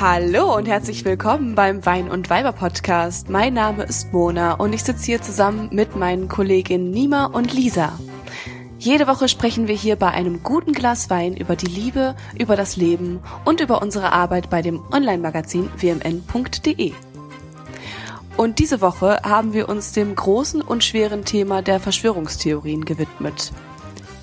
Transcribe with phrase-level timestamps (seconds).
[0.00, 3.28] Hallo und herzlich willkommen beim Wein und Weiber Podcast.
[3.28, 7.98] Mein Name ist Mona und ich sitze hier zusammen mit meinen Kolleginnen Nima und Lisa.
[8.78, 12.76] Jede Woche sprechen wir hier bei einem guten Glas Wein über die Liebe, über das
[12.76, 16.92] Leben und über unsere Arbeit bei dem Online-Magazin wmn.de.
[18.38, 23.52] Und diese Woche haben wir uns dem großen und schweren Thema der Verschwörungstheorien gewidmet.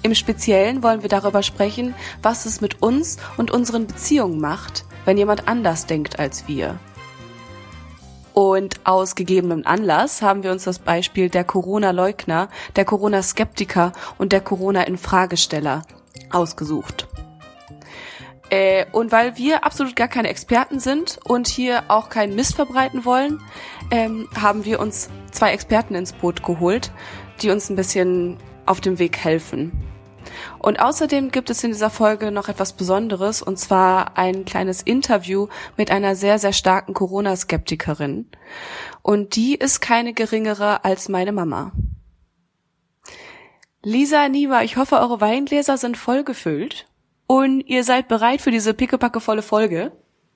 [0.01, 5.17] Im Speziellen wollen wir darüber sprechen, was es mit uns und unseren Beziehungen macht, wenn
[5.17, 6.77] jemand anders denkt als wir.
[8.33, 14.41] Und aus gegebenem Anlass haben wir uns das Beispiel der Corona-Leugner, der Corona-Skeptiker und der
[14.41, 15.83] Corona-Infragesteller
[16.29, 17.07] ausgesucht.
[18.49, 23.05] Äh, und weil wir absolut gar keine Experten sind und hier auch keinen Mist verbreiten
[23.05, 23.39] wollen,
[23.91, 26.91] ähm, haben wir uns zwei Experten ins Boot geholt,
[27.41, 29.71] die uns ein bisschen auf dem Weg helfen.
[30.59, 35.47] Und außerdem gibt es in dieser Folge noch etwas Besonderes, und zwar ein kleines Interview
[35.77, 38.27] mit einer sehr, sehr starken Corona-Skeptikerin.
[39.01, 41.71] Und die ist keine geringere als meine Mama.
[43.83, 46.87] Lisa, Niva, ich hoffe, eure Weingläser sind voll gefüllt
[47.27, 49.91] und ihr seid bereit für diese pickepackevolle Folge.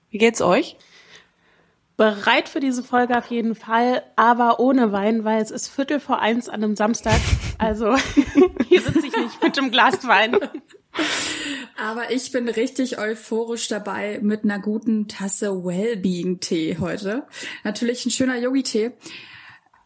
[0.09, 0.77] Wie geht's euch?
[2.01, 6.17] Bereit für diese Folge auf jeden Fall, aber ohne Wein, weil es ist Viertel vor
[6.17, 7.21] eins an einem Samstag.
[7.59, 7.95] Also
[8.67, 10.35] hier sitze ich nicht mit einem Glas Wein.
[11.77, 17.27] Aber ich bin richtig euphorisch dabei mit einer guten Tasse Wellbeing-Tee heute.
[17.63, 18.93] Natürlich ein schöner Yogi-Tee.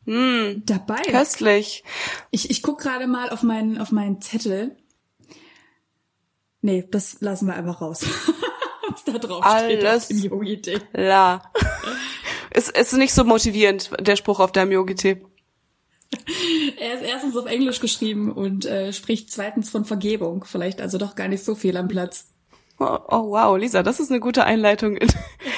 [0.06, 1.02] Mm, dabei.
[1.02, 1.84] Köstlich.
[2.32, 4.78] Ich, ich guck gerade mal auf meinen, auf meinen Zettel.
[6.62, 8.06] Nee, das lassen wir einfach raus.
[9.06, 10.80] Da drauf steht Alles im Yogi-Tee.
[10.94, 11.52] La.
[12.50, 15.22] es ist nicht so motivierend, der Spruch auf deinem Yogi-Tee.
[16.80, 20.44] Er ist erstens auf Englisch geschrieben und äh, spricht zweitens von Vergebung.
[20.45, 22.28] Vielleicht also doch gar nicht so viel am Platz.
[22.78, 25.08] Oh, wow, Lisa, das ist eine gute Einleitung in,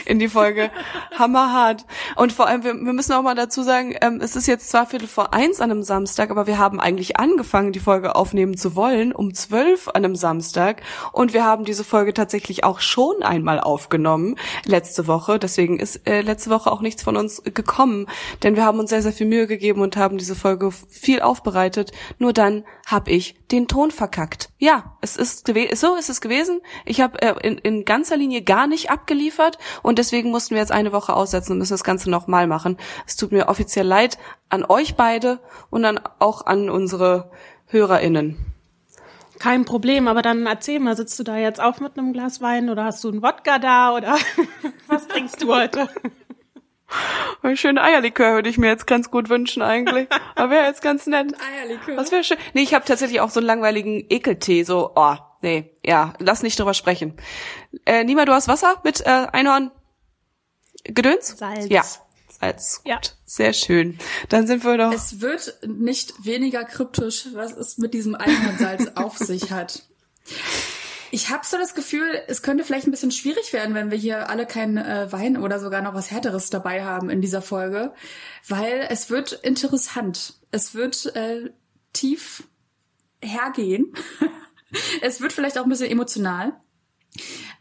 [0.06, 0.70] in die Folge.
[1.18, 1.84] Hammerhart.
[2.16, 4.86] Und vor allem, wir, wir müssen auch mal dazu sagen, ähm, es ist jetzt zwar
[4.86, 8.76] Viertel vor eins an einem Samstag, aber wir haben eigentlich angefangen, die Folge aufnehmen zu
[8.76, 10.84] wollen, um zwölf an einem Samstag.
[11.12, 14.36] Und wir haben diese Folge tatsächlich auch schon einmal aufgenommen,
[14.66, 15.40] letzte Woche.
[15.40, 18.06] Deswegen ist äh, letzte Woche auch nichts von uns gekommen.
[18.44, 21.94] Denn wir haben uns sehr, sehr viel Mühe gegeben und haben diese Folge viel aufbereitet.
[22.20, 24.50] Nur dann habe ich den Ton verkackt.
[24.60, 26.62] Ja, es ist so ist es gewesen.
[26.86, 30.92] Ich äh, in, in ganzer Linie gar nicht abgeliefert und deswegen mussten wir jetzt eine
[30.92, 32.78] Woche aussetzen und müssen das Ganze nochmal machen.
[33.06, 34.18] Es tut mir offiziell leid
[34.50, 37.32] an euch beide und dann auch an unsere
[37.68, 38.38] HörerInnen.
[39.40, 42.70] Kein Problem, aber dann erzähl mal, sitzt du da jetzt auch mit einem Glas Wein
[42.70, 44.18] oder hast du einen Wodka da oder
[44.88, 45.88] was trinkst du heute?
[47.44, 50.08] Ein schöner Eierlikör würde ich mir jetzt ganz gut wünschen eigentlich.
[50.36, 51.36] Aber wäre jetzt ganz nett.
[51.54, 51.98] Eierlikör.
[51.98, 52.38] Was wäre schön.
[52.54, 56.60] Nee, ich habe tatsächlich auch so einen langweiligen Ekeltee, so, oh, nee, ja, lass nicht
[56.60, 57.14] drüber sprechen.
[57.86, 59.72] Äh, Nima, du hast Wasser mit äh, Einhorn
[60.84, 61.38] Gedöns?
[61.38, 61.68] Salz.
[61.70, 61.84] Ja.
[62.40, 62.82] Salz.
[62.84, 62.92] Gut.
[62.92, 63.00] Ja.
[63.26, 63.98] Sehr schön.
[64.30, 64.94] Dann sind wir doch.
[64.94, 69.84] Es wird nicht weniger kryptisch, was es mit diesem Einhornsalz auf sich hat.
[71.10, 74.30] Ich habe so das Gefühl, es könnte vielleicht ein bisschen schwierig werden, wenn wir hier
[74.30, 77.94] alle keinen äh, Wein oder sogar noch was Härteres dabei haben in dieser Folge,
[78.48, 80.34] weil es wird interessant.
[80.52, 81.52] Es wird äh,
[81.94, 82.44] tief
[83.22, 83.94] hergehen.
[85.02, 86.54] es wird vielleicht auch ein bisschen emotional.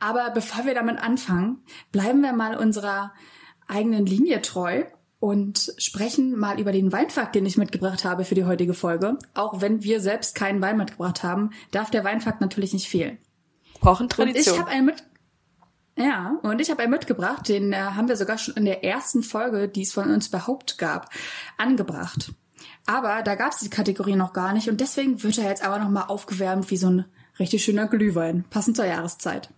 [0.00, 3.12] Aber bevor wir damit anfangen, bleiben wir mal unserer
[3.66, 4.84] eigenen Linie treu
[5.18, 9.18] und sprechen mal über den Weinfakt, den ich mitgebracht habe für die heutige Folge.
[9.34, 13.18] Auch wenn wir selbst keinen Wein mitgebracht haben, darf der Weinfakt natürlich nicht fehlen.
[13.80, 14.54] Brauchen Tradition.
[14.54, 15.04] Und ich habe einen mit
[15.98, 19.22] ja, und ich habe einen mitgebracht, den äh, haben wir sogar schon in der ersten
[19.22, 21.10] Folge, die es von uns überhaupt gab,
[21.56, 22.32] angebracht.
[22.86, 25.78] Aber da gab es die Kategorie noch gar nicht und deswegen wird er jetzt aber
[25.78, 27.04] nochmal aufgewärmt wie so ein
[27.38, 29.50] richtig schöner Glühwein, passend zur Jahreszeit.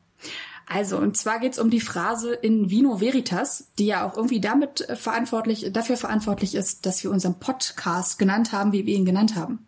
[0.66, 4.88] Also, und zwar geht's um die Phrase in Vino Veritas, die ja auch irgendwie damit
[4.88, 9.34] äh, verantwortlich, dafür verantwortlich ist, dass wir unseren Podcast genannt haben, wie wir ihn genannt
[9.34, 9.66] haben.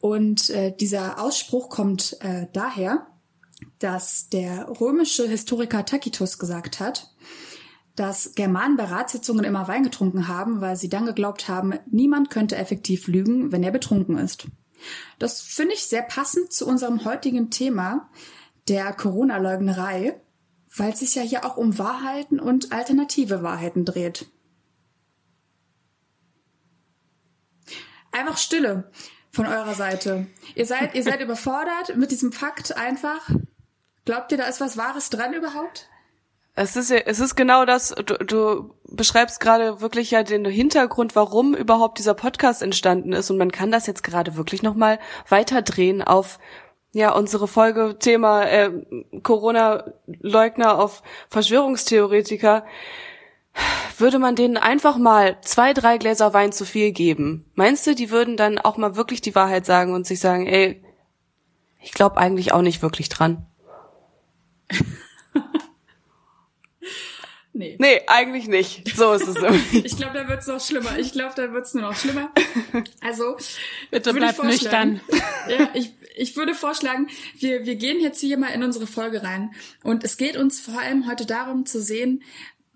[0.00, 3.06] Und äh, dieser Ausspruch kommt äh, daher,
[3.78, 7.11] dass der römische Historiker Tacitus gesagt hat,
[7.96, 12.56] dass Germanen bei Ratssitzungen immer Wein getrunken haben, weil sie dann geglaubt haben, niemand könnte
[12.56, 14.46] effektiv lügen, wenn er betrunken ist.
[15.18, 18.10] Das finde ich sehr passend zu unserem heutigen Thema
[18.68, 20.20] der Corona-Leugnerei,
[20.74, 24.26] weil es sich ja hier auch um Wahrheiten und alternative Wahrheiten dreht.
[28.10, 28.90] Einfach Stille
[29.30, 30.26] von eurer Seite.
[30.54, 33.30] Ihr seid, ihr seid überfordert mit diesem Fakt einfach.
[34.04, 35.88] Glaubt ihr, da ist was Wahres dran überhaupt?
[36.54, 41.54] Es ist es ist genau das, du, du beschreibst gerade wirklich ja den Hintergrund, warum
[41.54, 46.38] überhaupt dieser Podcast entstanden ist und man kann das jetzt gerade wirklich nochmal weiterdrehen auf
[46.92, 48.70] ja, unsere Folge Thema äh,
[49.22, 52.66] Corona-Leugner auf Verschwörungstheoretiker,
[53.96, 57.50] würde man denen einfach mal zwei, drei Gläser Wein zu viel geben.
[57.54, 60.84] Meinst du, die würden dann auch mal wirklich die Wahrheit sagen und sich sagen, ey,
[61.80, 63.46] ich glaube eigentlich auch nicht wirklich dran?
[67.54, 67.76] Nee.
[67.78, 68.96] Nee, eigentlich nicht.
[68.96, 69.36] So ist es.
[69.72, 70.98] ich glaube, da wird's noch schlimmer.
[70.98, 72.32] Ich glaube, da wird's nur noch schlimmer.
[73.02, 73.36] Also,
[73.90, 75.00] bitte bleib nüchtern.
[75.48, 77.08] Ja, ich, ich würde vorschlagen,
[77.38, 79.52] wir, wir gehen jetzt hier mal in unsere Folge rein.
[79.82, 82.22] Und es geht uns vor allem heute darum zu sehen,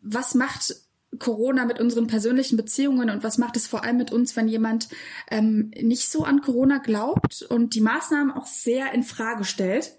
[0.03, 0.75] was macht
[1.19, 4.89] Corona mit unseren persönlichen Beziehungen und was macht es vor allem mit uns, wenn jemand
[5.31, 9.97] ähm, nicht so an Corona glaubt und die Maßnahmen auch sehr in Frage stellt.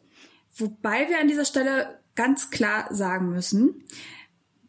[0.55, 3.83] Wobei wir an dieser Stelle ganz klar sagen müssen,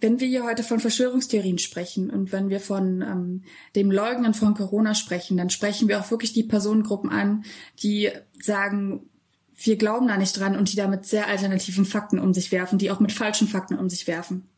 [0.01, 3.43] wenn wir hier heute von Verschwörungstheorien sprechen und wenn wir von ähm,
[3.75, 7.45] dem Leugnen von Corona sprechen, dann sprechen wir auch wirklich die Personengruppen an,
[7.83, 8.11] die
[8.41, 9.09] sagen,
[9.57, 12.79] wir glauben da nicht dran und die da mit sehr alternativen Fakten um sich werfen,
[12.79, 14.49] die auch mit falschen Fakten um sich werfen.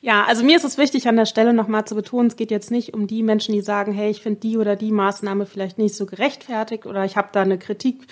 [0.00, 2.70] Ja, also mir ist es wichtig, an der Stelle nochmal zu betonen, es geht jetzt
[2.70, 5.96] nicht um die Menschen, die sagen, hey, ich finde die oder die Maßnahme vielleicht nicht
[5.96, 8.06] so gerechtfertigt oder ich habe da eine Kritik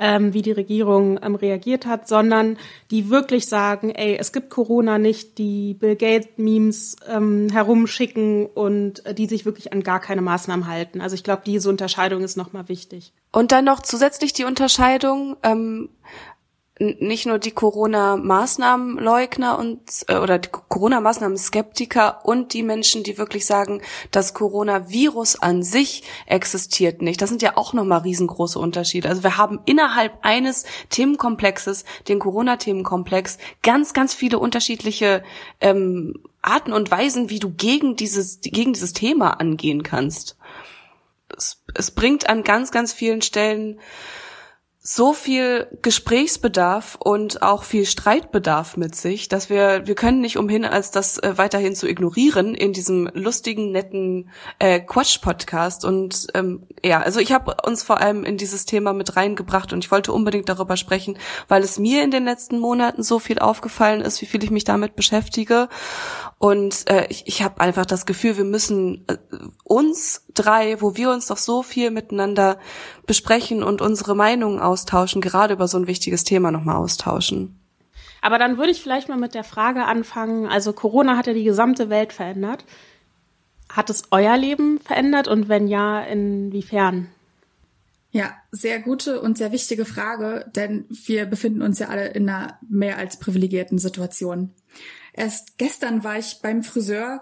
[0.00, 2.56] ähm, wie die Regierung ähm, reagiert hat, sondern
[2.90, 9.14] die wirklich sagen, ey, es gibt Corona nicht, die Bill Gates-Memes ähm, herumschicken und äh,
[9.14, 11.02] die sich wirklich an gar keine Maßnahmen halten.
[11.02, 13.12] Also ich glaube, diese Unterscheidung ist nochmal wichtig.
[13.30, 15.90] Und dann noch zusätzlich die Unterscheidung, ähm,
[16.80, 23.82] nicht nur die Corona-Maßnahmenleugner und äh, oder die Corona-Maßnahmen-Skeptiker und die Menschen, die wirklich sagen,
[24.10, 27.20] das Coronavirus an sich existiert nicht.
[27.20, 29.10] Das sind ja auch nochmal riesengroße Unterschiede.
[29.10, 35.22] Also wir haben innerhalb eines Themenkomplexes, den Corona-Themenkomplex, ganz, ganz viele unterschiedliche
[35.60, 40.38] ähm, Arten und Weisen, wie du gegen dieses, gegen dieses Thema angehen kannst.
[41.36, 43.78] Es, es bringt an ganz, ganz vielen Stellen
[44.82, 50.64] so viel Gesprächsbedarf und auch viel Streitbedarf mit sich, dass wir wir können nicht umhin,
[50.64, 55.84] als das äh, weiterhin zu ignorieren in diesem lustigen, netten äh, Quatsch-Podcast.
[55.84, 59.84] Und ähm, ja, also ich habe uns vor allem in dieses Thema mit reingebracht und
[59.84, 64.00] ich wollte unbedingt darüber sprechen, weil es mir in den letzten Monaten so viel aufgefallen
[64.00, 65.68] ist, wie viel ich mich damit beschäftige.
[66.38, 69.18] Und äh, ich, ich habe einfach das Gefühl, wir müssen äh,
[69.62, 72.58] uns drei, wo wir uns doch so viel miteinander
[73.06, 77.56] besprechen und unsere Meinungen austauschen, gerade über so ein wichtiges Thema nochmal austauschen.
[78.22, 81.44] Aber dann würde ich vielleicht mal mit der Frage anfangen, also Corona hat ja die
[81.44, 82.64] gesamte Welt verändert.
[83.70, 87.08] Hat es euer Leben verändert und wenn ja, inwiefern?
[88.12, 92.58] Ja, sehr gute und sehr wichtige Frage, denn wir befinden uns ja alle in einer
[92.68, 94.52] mehr als privilegierten Situation.
[95.12, 97.20] Erst gestern war ich beim Friseur,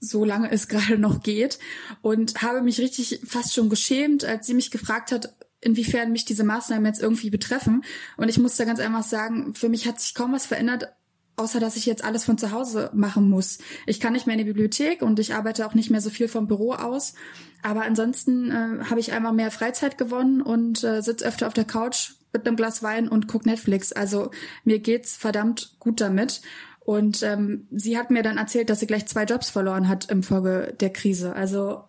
[0.00, 1.58] so lange es gerade noch geht,
[2.02, 6.44] und habe mich richtig fast schon geschämt, als sie mich gefragt hat, inwiefern mich diese
[6.44, 7.84] Maßnahmen jetzt irgendwie betreffen.
[8.16, 10.88] Und ich muss da ganz einfach sagen, für mich hat sich kaum was verändert,
[11.36, 13.58] außer dass ich jetzt alles von zu Hause machen muss.
[13.86, 16.28] Ich kann nicht mehr in die Bibliothek und ich arbeite auch nicht mehr so viel
[16.28, 17.14] vom Büro aus.
[17.62, 21.64] Aber ansonsten äh, habe ich einmal mehr Freizeit gewonnen und äh, sitze öfter auf der
[21.64, 23.92] Couch mit einem Glas Wein und guck Netflix.
[23.92, 24.30] Also
[24.64, 26.40] mir geht's verdammt gut damit.
[26.88, 30.22] Und ähm, sie hat mir dann erzählt, dass sie gleich zwei Jobs verloren hat im
[30.22, 31.36] Folge der Krise.
[31.36, 31.84] Also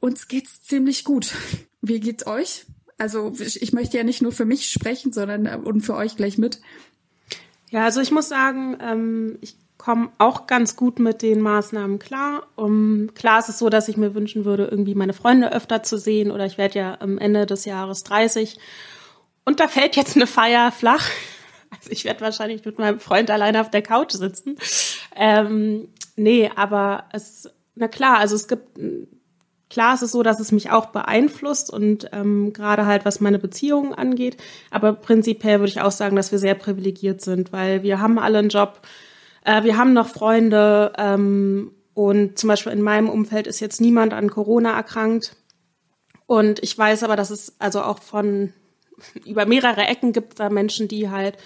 [0.00, 1.36] uns geht's ziemlich gut.
[1.80, 2.66] Wie geht's euch?
[2.98, 6.36] Also ich möchte ja nicht nur für mich sprechen, sondern äh, und für euch gleich
[6.36, 6.60] mit.
[7.70, 12.48] Ja, also ich muss sagen, ähm, ich komme auch ganz gut mit den Maßnahmen klar.
[12.56, 15.96] Um, klar ist es so, dass ich mir wünschen würde, irgendwie meine Freunde öfter zu
[15.96, 18.58] sehen oder ich werde ja am Ende des Jahres 30
[19.44, 21.08] und da fällt jetzt eine Feier flach.
[21.76, 24.56] Also ich werde wahrscheinlich mit meinem Freund alleine auf der Couch sitzen.
[25.16, 28.78] Ähm, nee, aber es, na klar, also es gibt,
[29.70, 33.38] klar ist es so, dass es mich auch beeinflusst und ähm, gerade halt was meine
[33.38, 34.36] Beziehungen angeht.
[34.70, 38.38] Aber prinzipiell würde ich auch sagen, dass wir sehr privilegiert sind, weil wir haben alle
[38.38, 38.82] einen Job,
[39.44, 44.12] äh, wir haben noch Freunde ähm, und zum Beispiel in meinem Umfeld ist jetzt niemand
[44.12, 45.36] an Corona erkrankt.
[46.26, 48.52] Und ich weiß aber, dass es also auch von
[49.24, 51.36] über mehrere Ecken gibt da Menschen, die halt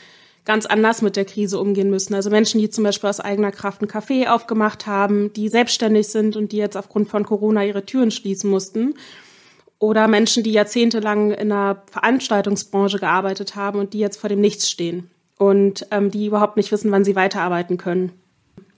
[0.48, 2.14] ganz anders mit der Krise umgehen müssen.
[2.14, 6.36] Also Menschen, die zum Beispiel aus eigener Kraft ein Café aufgemacht haben, die selbstständig sind
[6.36, 8.94] und die jetzt aufgrund von Corona ihre Türen schließen mussten.
[9.78, 14.70] Oder Menschen, die jahrzehntelang in der Veranstaltungsbranche gearbeitet haben und die jetzt vor dem Nichts
[14.70, 18.12] stehen und ähm, die überhaupt nicht wissen, wann sie weiterarbeiten können.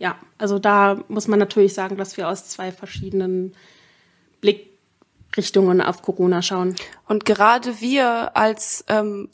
[0.01, 3.55] Ja, also da muss man natürlich sagen, dass wir aus zwei verschiedenen
[4.41, 6.75] Blickrichtungen auf Corona schauen.
[7.07, 9.29] Und gerade wir als ähm,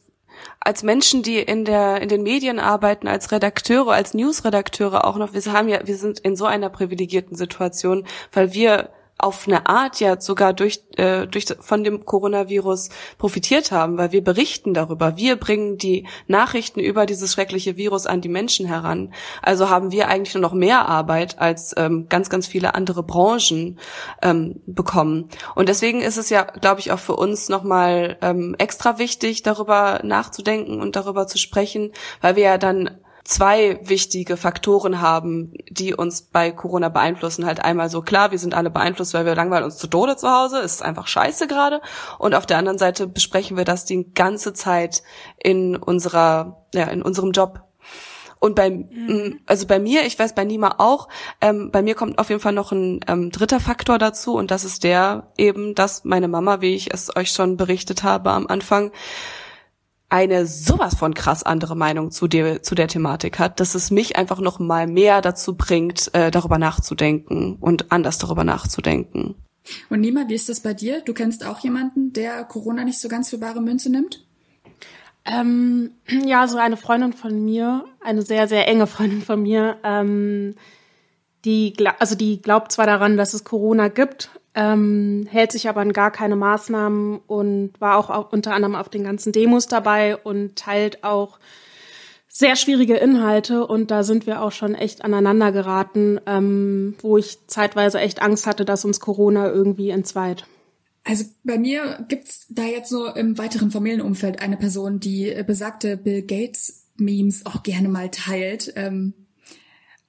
[0.60, 5.32] als Menschen, die in der in den Medien arbeiten, als Redakteure, als Newsredakteure auch noch,
[5.32, 9.98] wir haben ja, wir sind in so einer privilegierten Situation, weil wir auf eine Art
[10.00, 15.16] ja sogar durch, äh, durch von dem Coronavirus profitiert haben, weil wir berichten darüber.
[15.16, 19.14] Wir bringen die Nachrichten über dieses schreckliche Virus an die Menschen heran.
[19.40, 23.78] Also haben wir eigentlich nur noch mehr Arbeit als ähm, ganz, ganz viele andere Branchen
[24.20, 25.30] ähm, bekommen.
[25.54, 30.00] Und deswegen ist es ja, glaube ich, auch für uns nochmal ähm, extra wichtig, darüber
[30.02, 32.90] nachzudenken und darüber zu sprechen, weil wir ja dann
[33.26, 37.44] zwei wichtige Faktoren haben, die uns bei Corona beeinflussen.
[37.44, 40.30] Halt einmal so klar, wir sind alle beeinflusst, weil wir langweilen uns zu Tode zu
[40.30, 40.60] Hause.
[40.60, 41.80] Ist einfach scheiße gerade.
[42.18, 45.02] Und auf der anderen Seite besprechen wir das die ganze Zeit
[45.42, 47.62] in unserer, ja, in unserem Job.
[48.38, 49.40] Und bei, mhm.
[49.46, 51.08] also bei mir, ich weiß bei Nima auch,
[51.40, 54.64] ähm, bei mir kommt auf jeden Fall noch ein ähm, dritter Faktor dazu und das
[54.64, 58.92] ist der eben, dass meine Mama, wie ich es euch schon berichtet habe am Anfang,
[60.16, 64.16] eine sowas von krass andere Meinung zu der, zu der Thematik hat, dass es mich
[64.16, 69.34] einfach noch mal mehr dazu bringt, äh, darüber nachzudenken und anders darüber nachzudenken.
[69.90, 71.02] Und Nima, wie ist das bei dir?
[71.02, 74.24] Du kennst auch jemanden, der Corona nicht so ganz für bare Münze nimmt?
[75.26, 75.90] Ähm,
[76.24, 80.54] ja, so eine Freundin von mir, eine sehr, sehr enge Freundin von mir, ähm,
[81.44, 85.92] die, also die glaubt zwar daran, dass es Corona gibt, ähm, hält sich aber an
[85.92, 91.04] gar keine Maßnahmen und war auch unter anderem auf den ganzen Demos dabei und teilt
[91.04, 91.38] auch
[92.28, 97.38] sehr schwierige Inhalte und da sind wir auch schon echt aneinander geraten, ähm, wo ich
[97.46, 100.46] zeitweise echt Angst hatte, dass uns Corona irgendwie entzweit.
[101.04, 106.22] Also bei mir gibt's da jetzt so im weiteren Familienumfeld eine Person, die besagte Bill
[106.22, 108.72] Gates Memes auch gerne mal teilt.
[108.74, 109.14] Ähm,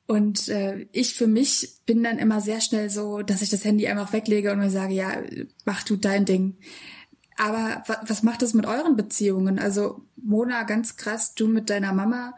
[0.07, 3.87] und äh, ich für mich bin dann immer sehr schnell so, dass ich das Handy
[3.87, 5.21] einfach weglege und mir sage, ja,
[5.65, 6.55] mach du dein Ding.
[7.35, 9.59] Aber was macht das mit euren Beziehungen?
[9.59, 12.33] Also Mona, ganz krass, du mit deiner Mama.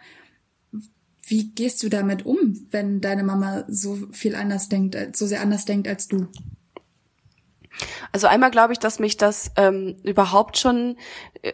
[1.21, 5.65] Wie gehst du damit um, wenn deine Mama so viel anders denkt, so sehr anders
[5.65, 6.27] denkt als du?
[8.11, 10.97] Also einmal glaube ich, dass mich das ähm, überhaupt schon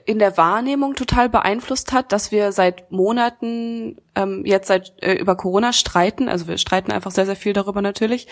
[0.05, 5.35] in der Wahrnehmung total beeinflusst hat, dass wir seit Monaten ähm, jetzt seit äh, über
[5.35, 6.29] Corona streiten.
[6.29, 8.27] Also wir streiten einfach sehr sehr viel darüber natürlich.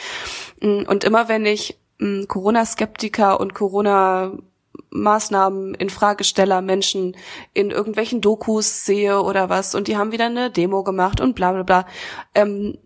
[0.62, 4.34] Mm, und immer wenn ich mm, Corona-Skeptiker und Corona
[4.90, 7.16] Maßnahmen in Fragesteller Menschen
[7.54, 11.52] in irgendwelchen Dokus sehe oder was und die haben wieder eine Demo gemacht und bla
[11.52, 11.86] bla bla,
[12.36, 12.78] ähm,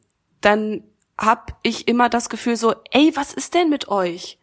[0.42, 0.84] dann
[1.18, 4.40] hab ich immer das Gefühl so, ey, was ist denn mit euch?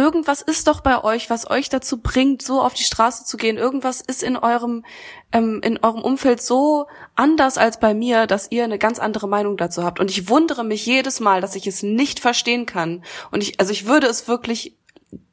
[0.00, 3.56] Irgendwas ist doch bei euch, was euch dazu bringt, so auf die Straße zu gehen.
[3.56, 4.84] Irgendwas ist in eurem
[5.32, 9.56] ähm, in eurem Umfeld so anders als bei mir, dass ihr eine ganz andere Meinung
[9.56, 10.00] dazu habt.
[10.00, 13.04] Und ich wundere mich jedes Mal, dass ich es nicht verstehen kann.
[13.30, 14.76] Und ich also ich würde es wirklich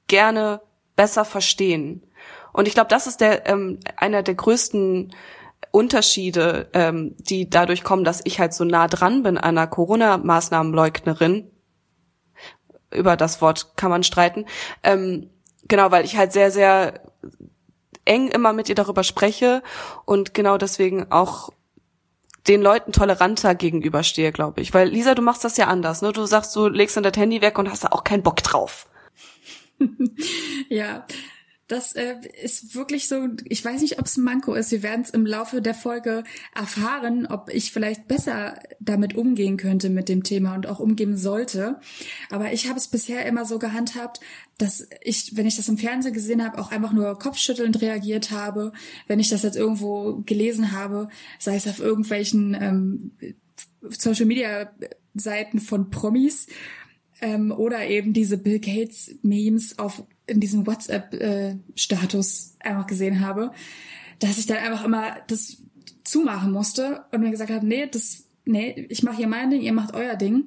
[0.08, 0.62] gerne
[0.96, 2.04] besser verstehen.
[2.54, 5.14] Und ich glaube, das ist der ähm, einer der größten
[5.72, 11.52] Unterschiede, ähm, die dadurch kommen, dass ich halt so nah dran bin einer Corona-Maßnahmenleugnerin
[12.92, 14.46] über das Wort kann man streiten.
[14.84, 15.30] Ähm,
[15.68, 17.02] genau, weil ich halt sehr, sehr
[18.06, 19.62] eng immer mit ihr darüber spreche
[20.06, 21.50] und genau deswegen auch
[22.48, 24.74] den Leuten toleranter gegenüberstehe, glaube ich.
[24.74, 26.14] Weil Lisa, du machst das ja anders, ne?
[26.14, 28.88] Du sagst, du legst dann das Handy weg und hast da auch keinen Bock drauf.
[30.70, 31.06] ja,
[31.68, 34.72] das äh, ist wirklich so, ich weiß nicht, ob es ein Manko ist.
[34.72, 36.24] Wir werden es im Laufe der Folge
[36.56, 41.80] erfahren, ob ich vielleicht besser damit umgehen könnte mit dem Thema und auch umgehen sollte.
[42.30, 44.22] Aber ich habe es bisher immer so gehandhabt,
[44.58, 48.72] dass ich, wenn ich das im Fernsehen gesehen habe, auch einfach nur kopfschüttelnd reagiert habe.
[49.08, 53.12] Wenn ich das jetzt irgendwo gelesen habe, sei es auf irgendwelchen ähm,
[53.90, 54.72] Social Media
[55.14, 56.48] Seiten von Promis
[57.22, 63.52] ähm, oder eben diese Bill Gates Memes auf in diesem WhatsApp-Status äh, einfach gesehen habe,
[64.20, 65.58] dass ich dann einfach immer das
[66.04, 69.74] zumachen musste und mir gesagt habe, nee, das, nee, ich mache hier mein Ding, ihr
[69.74, 70.46] macht euer Ding.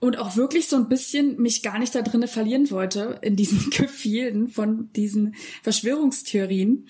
[0.00, 3.70] Und auch wirklich so ein bisschen mich gar nicht da drinnen verlieren wollte, in diesen
[3.70, 6.86] Gefilden von diesen Verschwörungstheorien.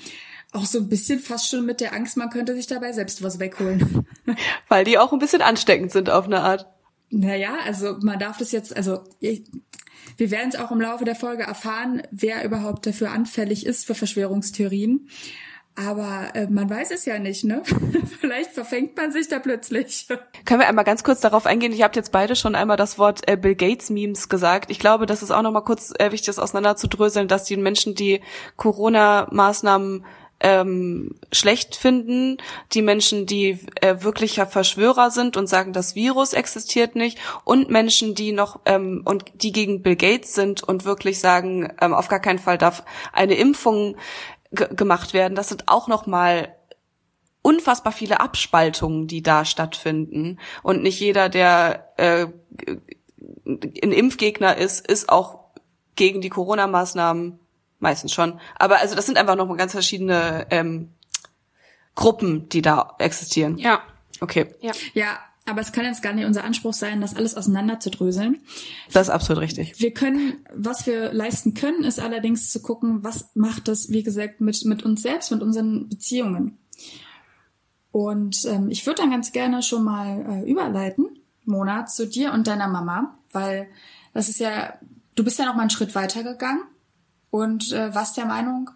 [0.52, 3.38] Auch so ein bisschen fast schon mit der Angst, man könnte sich dabei selbst was
[3.38, 4.06] wegholen.
[4.68, 6.66] Weil die auch ein bisschen ansteckend sind auf eine Art.
[7.10, 9.44] Naja, also man darf das jetzt, also ich,
[10.16, 13.94] wir werden es auch im Laufe der Folge erfahren, wer überhaupt dafür anfällig ist für
[13.94, 15.08] Verschwörungstheorien.
[15.76, 17.62] Aber äh, man weiß es ja nicht, ne?
[18.20, 20.06] Vielleicht verfängt man sich da plötzlich.
[20.44, 21.72] Können wir einmal ganz kurz darauf eingehen?
[21.72, 24.70] Ich habe jetzt beide schon einmal das Wort äh, Bill Gates Memes gesagt.
[24.70, 27.96] Ich glaube, das ist auch noch mal kurz äh, wichtig, das auseinanderzudröseln, dass die Menschen,
[27.96, 28.20] die
[28.56, 30.04] Corona-Maßnahmen
[30.40, 32.38] ähm, schlecht finden,
[32.72, 38.14] die Menschen, die äh, wirklicher Verschwörer sind und sagen, das Virus existiert nicht, und Menschen,
[38.14, 42.20] die noch ähm, und die gegen Bill Gates sind und wirklich sagen, ähm, auf gar
[42.20, 43.96] keinen Fall darf eine Impfung
[44.50, 45.34] gemacht werden.
[45.34, 46.54] Das sind auch noch mal
[47.42, 50.38] unfassbar viele Abspaltungen, die da stattfinden.
[50.62, 52.26] Und nicht jeder, der äh,
[53.46, 55.40] ein Impfgegner ist, ist auch
[55.96, 57.38] gegen die Corona-Maßnahmen
[57.84, 58.40] meistens schon.
[58.56, 60.88] Aber also das sind einfach noch mal ganz verschiedene ähm,
[61.94, 63.56] Gruppen, die da existieren.
[63.58, 63.82] Ja.
[64.20, 64.48] Okay.
[64.60, 64.72] Ja.
[64.94, 68.40] Ja, aber es kann jetzt gar nicht unser Anspruch sein, das alles auseinanderzudröseln.
[68.92, 69.78] Das ist absolut richtig.
[69.78, 74.40] Wir können, was wir leisten können, ist allerdings zu gucken, was macht das, wie gesagt,
[74.40, 76.58] mit, mit uns selbst, mit unseren Beziehungen.
[77.92, 81.06] Und ähm, ich würde dann ganz gerne schon mal äh, überleiten,
[81.44, 83.68] Mona, zu dir und deiner Mama, weil
[84.14, 84.78] das ist ja,
[85.14, 86.62] du bist ja noch mal einen Schritt weiter gegangen
[87.34, 88.70] und äh, warst der Meinung,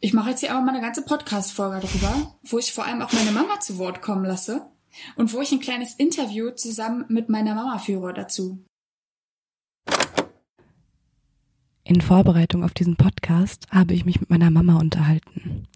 [0.00, 3.12] ich mache jetzt hier aber mal eine ganze Podcast-Folge darüber, wo ich vor allem auch
[3.12, 4.62] meine Mama zu Wort kommen lasse
[5.16, 8.64] und wo ich ein kleines Interview zusammen mit meiner Mama führe dazu.
[11.84, 15.68] In Vorbereitung auf diesen Podcast habe ich mich mit meiner Mama unterhalten.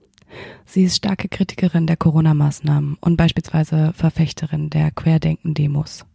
[0.65, 6.07] Sie ist starke Kritikerin der Corona-Maßnahmen und beispielsweise Verfechterin der Querdenken-Demos.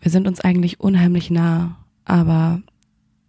[0.00, 1.76] Wir sind uns eigentlich unheimlich nah,
[2.06, 2.62] aber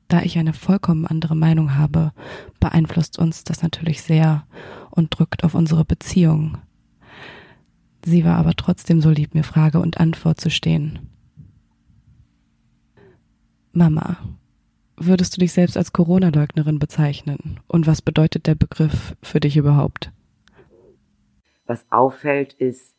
[0.08, 2.12] da ich eine vollkommen andere Meinung habe,
[2.60, 4.46] beeinflusst uns das natürlich sehr
[4.92, 6.58] und drückt auf unsere Beziehung.
[8.06, 11.10] Sie war aber trotzdem so lieb, mir Frage und Antwort zu stehen.
[13.72, 14.18] Mama,
[14.98, 17.60] würdest du dich selbst als Corona-Leugnerin bezeichnen?
[17.68, 20.12] Und was bedeutet der Begriff für dich überhaupt?
[21.66, 22.96] Was auffällt, ist,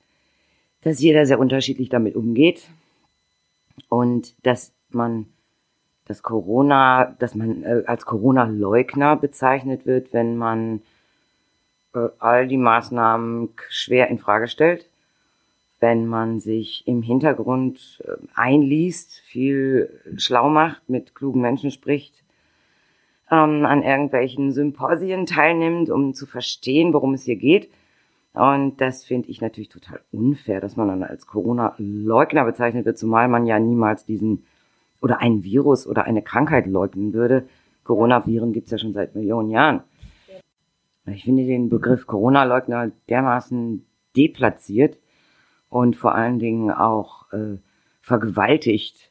[0.80, 2.68] dass jeder sehr unterschiedlich damit umgeht
[3.88, 5.26] und dass man
[6.06, 10.82] das Corona, dass man äh, als Corona-Leugner bezeichnet wird, wenn man
[11.94, 14.88] äh, all die Maßnahmen schwer in Frage stellt
[15.84, 22.14] wenn man sich im Hintergrund äh, einliest, viel schlau macht, mit klugen Menschen spricht,
[23.30, 27.68] ähm, an irgendwelchen Symposien teilnimmt, um zu verstehen, worum es hier geht.
[28.32, 33.28] Und das finde ich natürlich total unfair, dass man dann als Corona-Leugner bezeichnet wird, zumal
[33.28, 34.46] man ja niemals diesen
[35.04, 37.46] oder ein Virus oder eine Krankheit leugnen würde.
[37.84, 39.82] Coronaviren gibt es ja schon seit Millionen Jahren.
[41.06, 43.84] Ich finde den Begriff Corona-Leugner dermaßen
[44.16, 44.98] deplatziert,
[45.74, 47.56] und vor allen Dingen auch äh,
[48.00, 49.10] vergewaltigt,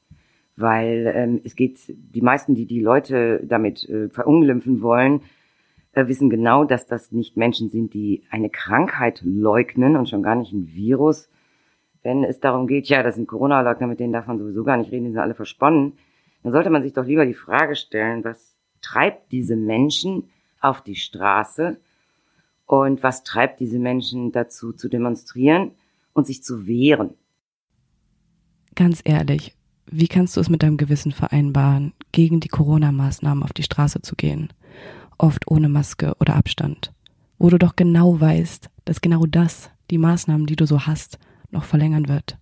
[0.55, 5.23] weil ähm, es geht, die meisten, die die Leute damit äh, verunglimpfen wollen,
[5.91, 10.35] äh, wissen genau, dass das nicht Menschen sind, die eine Krankheit leugnen und schon gar
[10.35, 11.29] nicht ein Virus.
[12.03, 14.91] Wenn es darum geht, ja, das sind Corona-Leugner, mit denen darf man sowieso gar nicht
[14.91, 15.93] reden, die sind alle versponnen,
[16.43, 20.95] dann sollte man sich doch lieber die Frage stellen, was treibt diese Menschen auf die
[20.95, 21.77] Straße
[22.65, 25.71] und was treibt diese Menschen dazu zu demonstrieren
[26.13, 27.11] und sich zu wehren.
[28.75, 33.63] Ganz ehrlich, wie kannst du es mit deinem Gewissen vereinbaren, gegen die Corona-Maßnahmen auf die
[33.63, 34.49] Straße zu gehen,
[35.17, 36.91] oft ohne Maske oder Abstand,
[37.37, 41.19] wo du doch genau weißt, dass genau das, die Maßnahmen, die du so hast,
[41.53, 42.37] noch verlängern wird?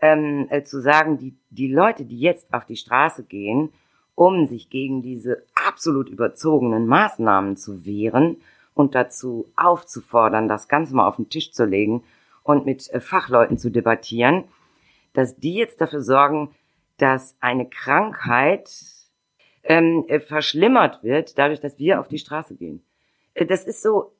[0.00, 3.70] Ähm, äh, zu sagen, die, die Leute, die jetzt auf die Straße gehen,
[4.14, 8.36] um sich gegen diese absolut überzogenen Maßnahmen zu wehren
[8.74, 12.04] und dazu aufzufordern, das Ganze mal auf den Tisch zu legen
[12.42, 14.44] und mit äh, Fachleuten zu debattieren,
[15.12, 16.54] dass die jetzt dafür sorgen,
[16.96, 18.70] dass eine Krankheit
[19.62, 22.82] ähm, äh, verschlimmert wird, dadurch, dass wir auf die Straße gehen.
[23.34, 24.12] Äh, das ist so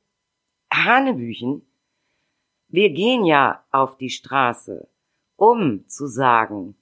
[0.72, 1.62] Hanebüchen.
[2.68, 4.88] Wir gehen ja auf die Straße,
[5.36, 6.74] um zu sagen,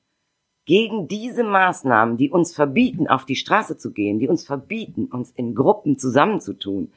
[0.65, 5.31] gegen diese Maßnahmen, die uns verbieten, auf die Straße zu gehen, die uns verbieten, uns
[5.31, 6.93] in Gruppen zusammenzutun,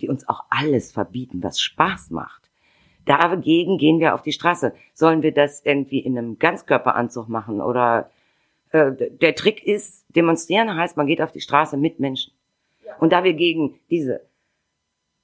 [0.00, 2.50] die uns auch alles verbieten, was Spaß macht.
[3.04, 4.74] Dagegen gehen wir auf die Straße.
[4.94, 8.10] Sollen wir das irgendwie in einem Ganzkörperanzug machen oder
[8.70, 12.32] äh, der Trick ist, demonstrieren heißt, man geht auf die Straße mit Menschen.
[12.98, 14.22] Und da wir gegen diese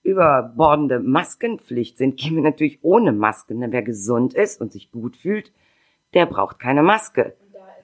[0.03, 3.61] überbordende Maskenpflicht sind, gehen wir natürlich ohne Masken.
[3.61, 5.53] Denn wer gesund ist und sich gut fühlt,
[6.15, 7.37] der braucht keine Maske.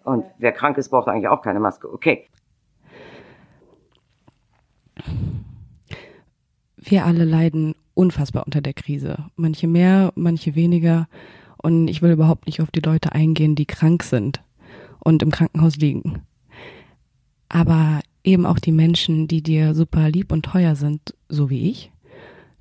[0.05, 1.93] Und wer krank ist, braucht eigentlich auch keine Maske.
[1.93, 2.27] Okay.
[6.77, 9.17] Wir alle leiden unfassbar unter der Krise.
[9.35, 11.09] Manche mehr, manche weniger.
[11.57, 14.43] Und ich will überhaupt nicht auf die Leute eingehen, die krank sind
[15.01, 16.23] und im Krankenhaus liegen.
[17.49, 21.91] Aber eben auch die Menschen, die dir super lieb und teuer sind, so wie ich,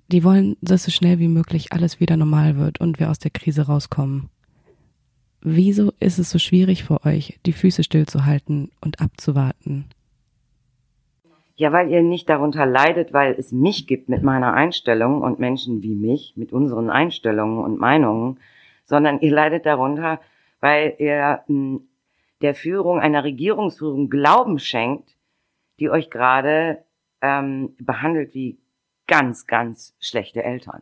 [0.07, 3.31] die wollen, dass so schnell wie möglich alles wieder normal wird und wir aus der
[3.31, 4.29] Krise rauskommen.
[5.41, 9.85] Wieso ist es so schwierig für euch, die Füße stillzuhalten und abzuwarten?
[11.55, 15.81] Ja, weil ihr nicht darunter leidet, weil es mich gibt mit meiner Einstellung und Menschen
[15.83, 18.39] wie mich mit unseren Einstellungen und Meinungen,
[18.85, 20.19] sondern ihr leidet darunter,
[20.59, 21.87] weil ihr hm,
[22.41, 25.15] der Führung einer Regierungsführung Glauben schenkt,
[25.79, 26.83] die euch gerade
[27.21, 28.57] ähm, behandelt wie
[29.07, 30.81] ganz, ganz schlechte Eltern.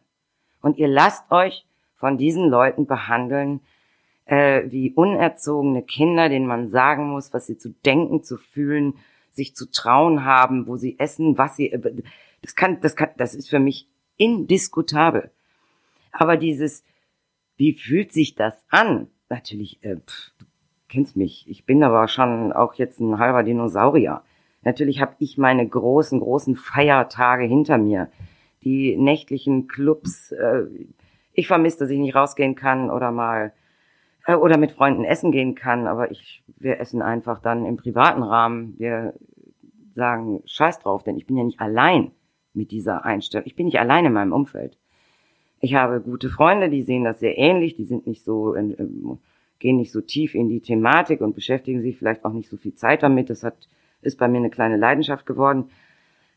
[0.61, 3.61] Und ihr lasst euch von diesen Leuten behandeln
[4.25, 8.95] äh, wie unerzogene Kinder, denen man sagen muss, was sie zu denken, zu fühlen,
[9.31, 11.69] sich zu trauen haben, wo sie essen, was sie,
[12.41, 15.31] das kann, das kann, das ist für mich indiskutabel.
[16.11, 16.83] Aber dieses,
[17.57, 19.07] wie fühlt sich das an?
[19.29, 20.45] Natürlich, äh, pff, du
[20.87, 21.49] kennst mich.
[21.49, 24.21] Ich bin aber schon auch jetzt ein halber Dinosaurier.
[24.63, 28.09] Natürlich habe ich meine großen, großen Feiertage hinter mir.
[28.63, 30.31] Die nächtlichen Clubs.
[30.31, 30.65] Äh,
[31.33, 33.53] ich vermisse, dass ich nicht rausgehen kann oder mal
[34.25, 35.87] äh, oder mit Freunden essen gehen kann.
[35.87, 38.75] Aber ich, wir essen einfach dann im privaten Rahmen.
[38.77, 39.13] Wir
[39.95, 42.11] sagen Scheiß drauf, denn ich bin ja nicht allein
[42.53, 43.45] mit dieser Einstellung.
[43.47, 44.77] Ich bin nicht allein in meinem Umfeld.
[45.59, 47.75] Ich habe gute Freunde, die sehen das sehr ähnlich.
[47.75, 49.19] Die sind nicht so in,
[49.59, 52.75] gehen nicht so tief in die Thematik und beschäftigen sich vielleicht auch nicht so viel
[52.75, 53.29] Zeit damit.
[53.29, 53.67] Das hat
[54.05, 55.69] ist bei mir eine kleine Leidenschaft geworden.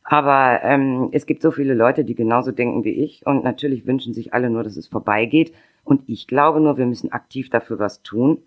[0.08, 4.14] Aber ähm, es gibt so viele Leute, die genauso denken wie ich und natürlich wünschen
[4.14, 5.52] sich alle nur, dass es vorbeigeht.
[5.84, 8.42] Und ich glaube nur, wir müssen aktiv dafür was tun,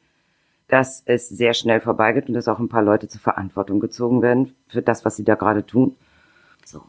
[0.69, 4.55] dass es sehr schnell vorbeigeht und dass auch ein paar Leute zur Verantwortung gezogen werden
[4.67, 5.97] für das, was sie da gerade tun.
[6.63, 6.83] So.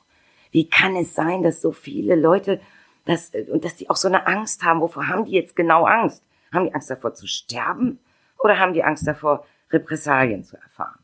[0.52, 2.60] Wie kann es sein, dass so viele Leute
[3.06, 4.80] das, und dass die auch so eine Angst haben?
[4.80, 6.22] Wovor haben die jetzt genau Angst?
[6.52, 7.98] Haben die Angst davor zu sterben
[8.38, 10.99] oder haben die Angst davor, Repressalien zu erfahren?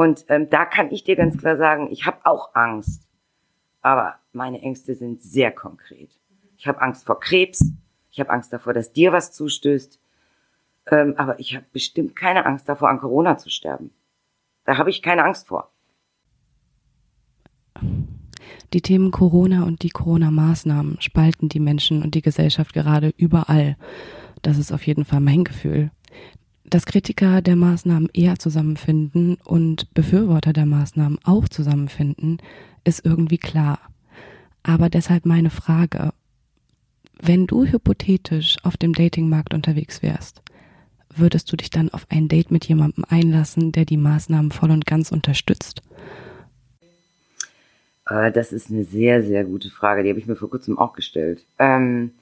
[0.00, 3.06] Und ähm, da kann ich dir ganz klar sagen, ich habe auch Angst.
[3.82, 6.18] Aber meine Ängste sind sehr konkret.
[6.56, 7.70] Ich habe Angst vor Krebs.
[8.10, 10.00] Ich habe Angst davor, dass dir was zustößt.
[10.86, 13.90] Ähm, aber ich habe bestimmt keine Angst davor, an Corona zu sterben.
[14.64, 15.70] Da habe ich keine Angst vor.
[18.72, 23.76] Die Themen Corona und die Corona-Maßnahmen spalten die Menschen und die Gesellschaft gerade überall.
[24.40, 25.90] Das ist auf jeden Fall mein Gefühl.
[26.70, 32.38] Dass Kritiker der Maßnahmen eher zusammenfinden und Befürworter der Maßnahmen auch zusammenfinden,
[32.84, 33.80] ist irgendwie klar.
[34.62, 36.12] Aber deshalb meine Frage.
[37.20, 40.42] Wenn du hypothetisch auf dem Datingmarkt unterwegs wärst,
[41.12, 44.86] würdest du dich dann auf ein Date mit jemandem einlassen, der die Maßnahmen voll und
[44.86, 45.82] ganz unterstützt?
[48.08, 50.04] Äh, das ist eine sehr, sehr gute Frage.
[50.04, 51.44] Die habe ich mir vor kurzem auch gestellt.
[51.58, 52.12] Ähm,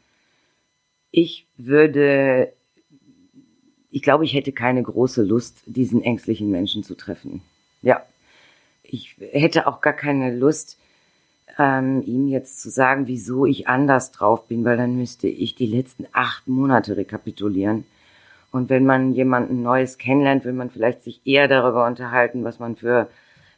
[1.11, 2.53] ich würde
[3.91, 7.43] ich glaube, ich hätte keine große Lust, diesen ängstlichen Menschen zu treffen.
[7.83, 8.03] Ja,
[8.83, 10.79] ich hätte auch gar keine Lust,
[11.59, 15.67] ähm, ihm jetzt zu sagen, wieso ich anders drauf bin, weil dann müsste ich die
[15.67, 17.85] letzten acht Monate rekapitulieren.
[18.51, 22.77] Und wenn man jemanden Neues kennenlernt, will man vielleicht sich eher darüber unterhalten, was man
[22.77, 23.09] für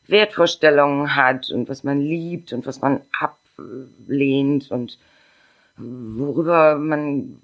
[0.07, 4.99] Wertvorstellungen hat und was man liebt und was man ablehnt und
[5.77, 7.41] worüber man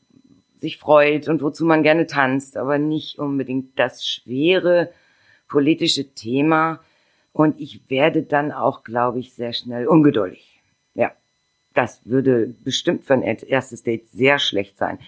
[0.60, 4.90] sich freut und wozu man gerne tanzt, aber nicht unbedingt das schwere
[5.48, 6.80] politische Thema.
[7.32, 10.60] Und ich werde dann auch, glaube ich, sehr schnell ungeduldig.
[10.94, 11.12] Ja,
[11.74, 14.98] das würde bestimmt für ein erstes Date sehr schlecht sein.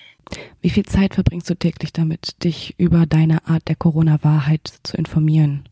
[0.60, 5.68] Wie viel Zeit verbringst du täglich damit, dich über deine Art der Corona-Wahrheit zu informieren?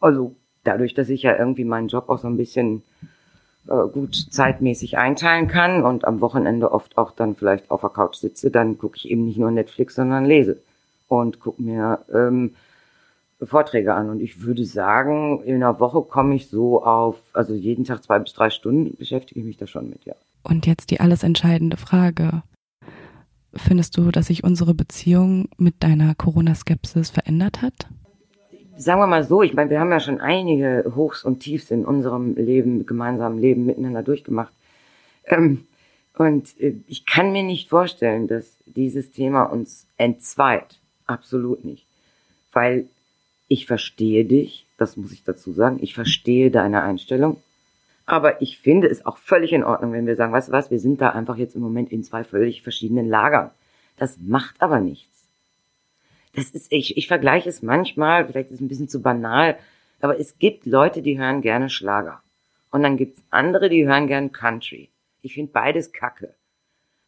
[0.00, 2.82] Also dadurch, dass ich ja irgendwie meinen Job auch so ein bisschen
[3.68, 8.16] äh, gut zeitmäßig einteilen kann und am Wochenende oft auch dann vielleicht auf der Couch
[8.16, 10.58] sitze, dann gucke ich eben nicht nur Netflix, sondern lese
[11.08, 12.54] und gucke mir ähm,
[13.42, 14.10] Vorträge an.
[14.10, 18.18] Und ich würde sagen, in einer Woche komme ich so auf, also jeden Tag zwei
[18.18, 20.14] bis drei Stunden beschäftige ich mich da schon mit, ja.
[20.42, 22.42] Und jetzt die alles entscheidende Frage.
[23.54, 27.88] Findest du, dass sich unsere Beziehung mit deiner Corona-Skepsis verändert hat?
[28.76, 31.84] Sagen wir mal so, ich meine, wir haben ja schon einige Hochs und Tiefs in
[31.84, 34.52] unserem Leben, gemeinsamen Leben miteinander durchgemacht.
[35.24, 35.66] Ähm,
[36.16, 40.78] und äh, ich kann mir nicht vorstellen, dass dieses Thema uns entzweit.
[41.06, 41.86] Absolut nicht.
[42.52, 42.86] Weil
[43.48, 47.40] ich verstehe dich, das muss ich dazu sagen, ich verstehe deine Einstellung.
[48.04, 50.78] Aber ich finde es auch völlig in Ordnung, wenn wir sagen, weißt du was, wir
[50.78, 53.50] sind da einfach jetzt im Moment in zwei völlig verschiedenen Lagern.
[53.96, 55.15] Das macht aber nichts
[56.36, 59.56] das ist, ich, ich vergleiche es manchmal, vielleicht ist es ein bisschen zu banal,
[60.00, 62.22] aber es gibt Leute, die hören gerne Schlager.
[62.70, 64.90] Und dann gibt's andere, die hören gerne Country.
[65.22, 66.34] Ich finde beides kacke.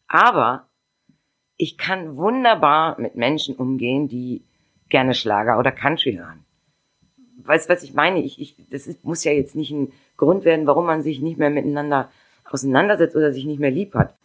[0.07, 0.67] Aber
[1.57, 4.41] ich kann wunderbar mit Menschen umgehen, die
[4.89, 6.43] gerne Schlager oder Country hören.
[7.43, 8.21] Weißt was ich meine?
[8.21, 11.37] Ich, ich, das ist, muss ja jetzt nicht ein Grund werden, warum man sich nicht
[11.37, 12.09] mehr miteinander
[12.45, 14.15] auseinandersetzt oder sich nicht mehr lieb hat.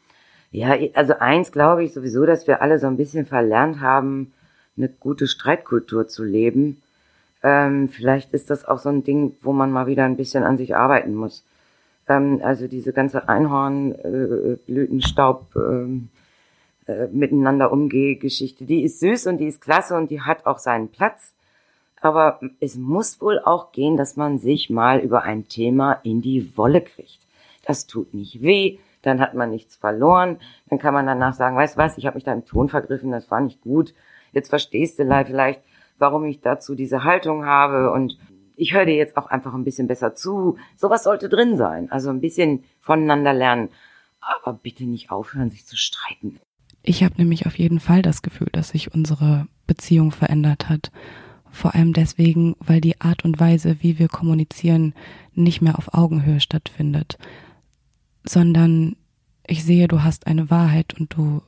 [0.50, 4.32] Ja, also eins glaube ich sowieso, dass wir alle so ein bisschen verlernt haben,
[4.76, 6.82] eine gute Streitkultur zu leben.
[7.42, 10.56] Ähm, vielleicht ist das auch so ein Ding, wo man mal wieder ein bisschen an
[10.56, 11.44] sich arbeiten muss.
[12.08, 15.86] Ähm, also diese ganze Einhornblütenstaub äh,
[16.90, 20.58] äh, miteinander umgehe Geschichte, die ist süß und die ist klasse und die hat auch
[20.58, 21.32] seinen Platz.
[22.00, 26.54] Aber es muss wohl auch gehen, dass man sich mal über ein Thema in die
[26.58, 27.20] Wolle kriegt.
[27.64, 30.36] Das tut nicht weh, dann hat man nichts verloren,
[30.68, 33.10] dann kann man danach sagen, weißt du was, ich habe mich da im Ton vergriffen,
[33.10, 33.94] das war nicht gut
[34.34, 35.60] jetzt verstehst du vielleicht,
[35.98, 38.18] warum ich dazu diese Haltung habe und
[38.56, 40.58] ich höre dir jetzt auch einfach ein bisschen besser zu.
[40.76, 41.90] Sowas sollte drin sein.
[41.90, 43.70] Also ein bisschen voneinander lernen.
[44.20, 46.38] Aber bitte nicht aufhören, sich zu streiten.
[46.82, 50.92] Ich habe nämlich auf jeden Fall das Gefühl, dass sich unsere Beziehung verändert hat.
[51.50, 54.94] Vor allem deswegen, weil die Art und Weise, wie wir kommunizieren,
[55.32, 57.16] nicht mehr auf Augenhöhe stattfindet,
[58.24, 58.96] sondern
[59.46, 61.42] ich sehe, du hast eine Wahrheit und du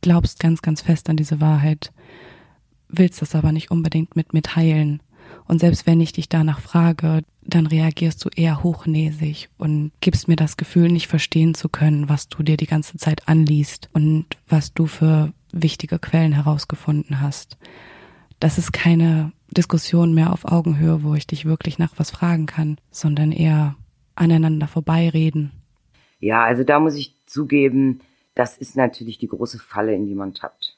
[0.00, 1.92] glaubst ganz, ganz fest an diese Wahrheit,
[2.88, 5.02] willst das aber nicht unbedingt mit mir teilen.
[5.46, 10.36] Und selbst wenn ich dich danach frage, dann reagierst du eher hochnäsig und gibst mir
[10.36, 14.74] das Gefühl, nicht verstehen zu können, was du dir die ganze Zeit anliest und was
[14.74, 17.56] du für wichtige Quellen herausgefunden hast.
[18.40, 22.76] Das ist keine Diskussion mehr auf Augenhöhe, wo ich dich wirklich nach was fragen kann,
[22.90, 23.76] sondern eher
[24.14, 25.52] aneinander vorbeireden.
[26.20, 28.00] Ja, also da muss ich zugeben,
[28.38, 30.76] das ist natürlich die große Falle, in die man tappt.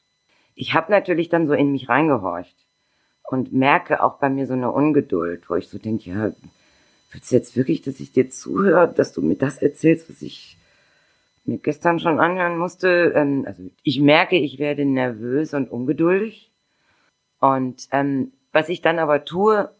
[0.54, 2.56] Ich habe natürlich dann so in mich reingehorcht
[3.22, 6.32] und merke auch bei mir so eine Ungeduld, wo ich so denke, ja,
[7.12, 10.56] willst du jetzt wirklich, dass ich dir zuhöre, dass du mir das erzählst, was ich
[11.44, 13.12] mir gestern schon anhören musste?
[13.14, 16.50] Ähm, also ich merke, ich werde nervös und ungeduldig.
[17.40, 19.70] Und ähm, was ich dann aber tue,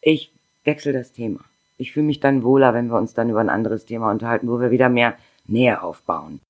[0.00, 1.40] ich wechsle das Thema.
[1.78, 4.60] Ich fühle mich dann wohler, wenn wir uns dann über ein anderes Thema unterhalten, wo
[4.60, 6.40] wir wieder mehr Nähe aufbauen.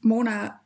[0.00, 0.60] Mona,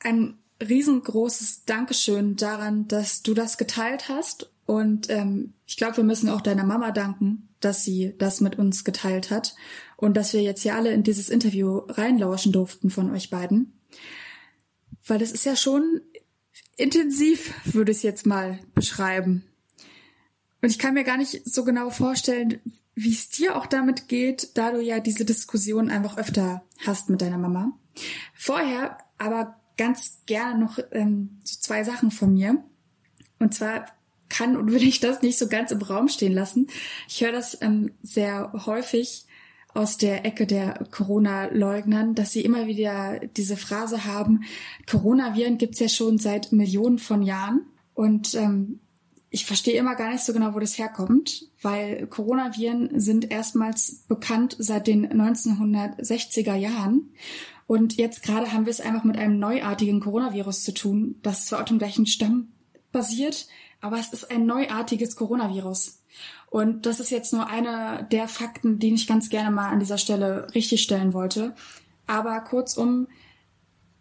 [0.00, 4.50] ein riesengroßes Dankeschön daran, dass du das geteilt hast.
[4.66, 8.84] Und ähm, ich glaube, wir müssen auch deiner Mama danken, dass sie das mit uns
[8.84, 9.54] geteilt hat
[9.96, 13.78] und dass wir jetzt hier alle in dieses Interview reinlauschen durften von euch beiden.
[15.06, 16.00] Weil es ist ja schon
[16.76, 19.44] intensiv, würde ich es jetzt mal beschreiben.
[20.62, 22.60] Und ich kann mir gar nicht so genau vorstellen,
[22.94, 27.20] wie es dir auch damit geht, da du ja diese Diskussion einfach öfter hast mit
[27.20, 27.78] deiner Mama.
[28.34, 32.62] Vorher aber ganz gerne noch ähm, so zwei Sachen von mir.
[33.38, 33.86] Und zwar
[34.28, 36.68] kann und will ich das nicht so ganz im Raum stehen lassen.
[37.08, 39.26] Ich höre das ähm, sehr häufig
[39.74, 44.44] aus der Ecke der Corona-Leugnern, dass sie immer wieder diese Phrase haben,
[44.88, 47.66] Coronaviren gibt's ja schon seit Millionen von Jahren.
[47.92, 48.78] Und ähm,
[49.30, 54.54] ich verstehe immer gar nicht so genau, wo das herkommt, weil Coronaviren sind erstmals bekannt
[54.60, 57.10] seit den 1960er Jahren.
[57.66, 61.60] Und jetzt gerade haben wir es einfach mit einem neuartigen Coronavirus zu tun, das zwar
[61.60, 62.48] auf dem gleichen Stamm
[62.92, 63.46] basiert,
[63.80, 66.00] aber es ist ein neuartiges Coronavirus.
[66.50, 69.98] Und das ist jetzt nur einer der Fakten, den ich ganz gerne mal an dieser
[69.98, 71.54] Stelle richtigstellen wollte.
[72.06, 73.08] Aber kurzum,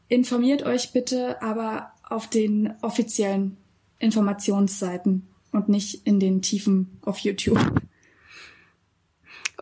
[0.07, 3.57] informiert euch bitte aber auf den offiziellen
[3.97, 7.59] Informationsseiten und nicht in den Tiefen auf YouTube.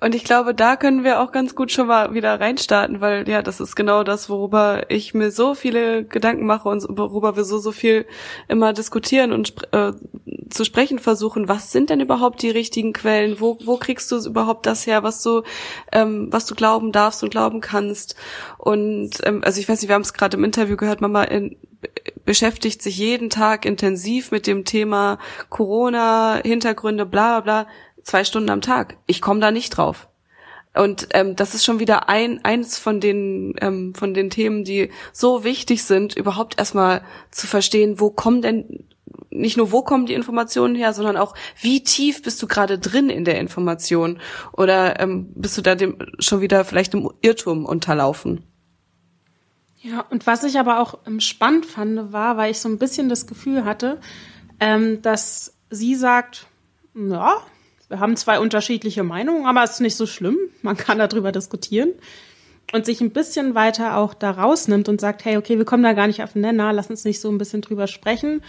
[0.02, 3.44] Und ich glaube, da können wir auch ganz gut schon mal wieder reinstarten, weil ja,
[3.44, 7.60] das ist genau das, worüber ich mir so viele Gedanken mache und worüber wir so,
[7.60, 8.08] so viel
[8.48, 9.94] immer diskutieren und äh,
[10.50, 11.48] zu sprechen versuchen.
[11.48, 13.40] Was sind denn überhaupt die richtigen Quellen?
[13.40, 15.44] Wo, wo kriegst du überhaupt das her, was du,
[15.92, 18.16] ähm, was du glauben darfst und glauben kannst?
[18.58, 21.58] Und ähm, also ich weiß nicht, wir haben es gerade im Interview gehört, Mama in,
[22.26, 27.72] beschäftigt sich jeden Tag intensiv mit dem Thema Corona, Hintergründe, bla bla bla
[28.04, 28.98] zwei Stunden am Tag.
[29.08, 30.08] Ich komme da nicht drauf.
[30.74, 34.90] Und ähm, das ist schon wieder ein eins von den ähm, von den Themen, die
[35.12, 38.86] so wichtig sind, überhaupt erstmal zu verstehen, wo kommen denn
[39.30, 43.10] nicht nur wo kommen die Informationen her, sondern auch wie tief bist du gerade drin
[43.10, 44.20] in der Information
[44.54, 48.44] oder ähm, bist du da dem schon wieder vielleicht im Irrtum unterlaufen?
[49.82, 53.10] Ja, und was ich aber auch ähm, spannend fand, war, weil ich so ein bisschen
[53.10, 54.00] das Gefühl hatte,
[54.60, 56.46] ähm, dass sie sagt,
[56.94, 57.42] ja,
[57.92, 60.38] wir haben zwei unterschiedliche Meinungen, aber es ist nicht so schlimm.
[60.62, 61.90] Man kann darüber diskutieren
[62.72, 65.92] und sich ein bisschen weiter auch da rausnimmt und sagt, hey, okay, wir kommen da
[65.92, 68.42] gar nicht auf den Nenner, lass uns nicht so ein bisschen drüber sprechen.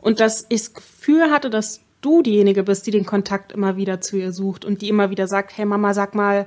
[0.00, 4.00] Und dass ich das Gefühl hatte, dass du diejenige bist, die den Kontakt immer wieder
[4.00, 6.46] zu ihr sucht und die immer wieder sagt, hey Mama, sag mal,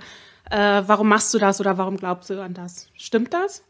[0.49, 2.89] äh, warum machst du das oder warum glaubst du an das?
[2.95, 3.63] Stimmt das?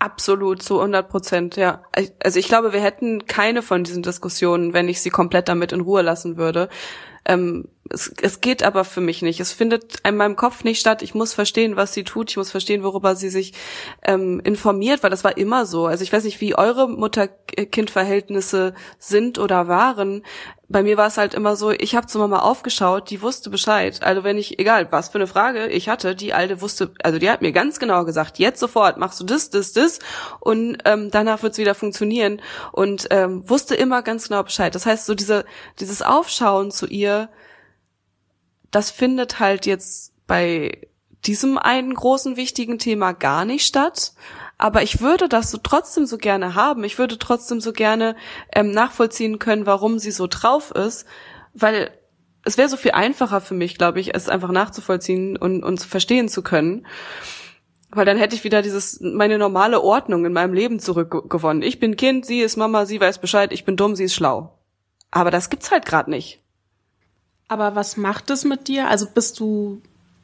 [0.00, 1.82] Absolut, zu 100 Prozent, ja.
[2.24, 5.82] Also ich glaube, wir hätten keine von diesen Diskussionen, wenn ich sie komplett damit in
[5.82, 6.70] Ruhe lassen würde.
[7.26, 9.40] Ähm, es, es geht aber für mich nicht.
[9.40, 11.02] Es findet in meinem Kopf nicht statt.
[11.02, 12.30] Ich muss verstehen, was sie tut.
[12.30, 13.52] Ich muss verstehen, worüber sie sich
[14.02, 15.84] ähm, informiert, weil das war immer so.
[15.84, 20.22] Also ich weiß nicht, wie eure Mutter-Kind-Verhältnisse sind oder waren.
[20.72, 24.04] Bei mir war es halt immer so, ich habe zur Mama aufgeschaut, die wusste Bescheid.
[24.04, 27.28] Also wenn ich, egal was für eine Frage ich hatte, die alte wusste, also die
[27.28, 29.98] hat mir ganz genau gesagt, jetzt sofort machst du das, das, das
[30.38, 34.72] und ähm, danach wird's wieder funktionieren und ähm, wusste immer ganz genau Bescheid.
[34.72, 35.44] Das heißt, so diese,
[35.80, 37.30] dieses Aufschauen zu ihr,
[38.70, 40.86] das findet halt jetzt bei
[41.26, 44.12] diesem einen großen wichtigen Thema gar nicht statt.
[44.60, 46.84] Aber ich würde das so trotzdem so gerne haben.
[46.84, 48.14] Ich würde trotzdem so gerne
[48.54, 51.06] ähm, nachvollziehen können, warum sie so drauf ist,
[51.54, 51.90] weil
[52.44, 56.28] es wäre so viel einfacher für mich, glaube ich, es einfach nachzuvollziehen und, und verstehen
[56.28, 56.86] zu können.
[57.90, 61.62] Weil dann hätte ich wieder dieses, meine normale Ordnung in meinem Leben zurückgewonnen.
[61.62, 64.58] Ich bin Kind, sie ist Mama, sie weiß Bescheid, ich bin dumm, sie ist schlau.
[65.10, 66.38] Aber das gibt's halt gerade nicht.
[67.48, 68.88] Aber was macht es mit dir?
[68.88, 69.80] Also bist du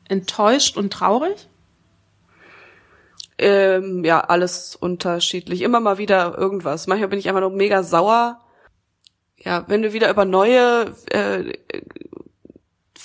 [0.08, 1.48] enttäuscht und traurig?
[3.38, 5.62] Ähm, ja, alles unterschiedlich.
[5.62, 6.86] Immer mal wieder irgendwas.
[6.86, 8.40] Manchmal bin ich einfach nur mega sauer.
[9.38, 11.52] Ja, wenn wir wieder über neue äh,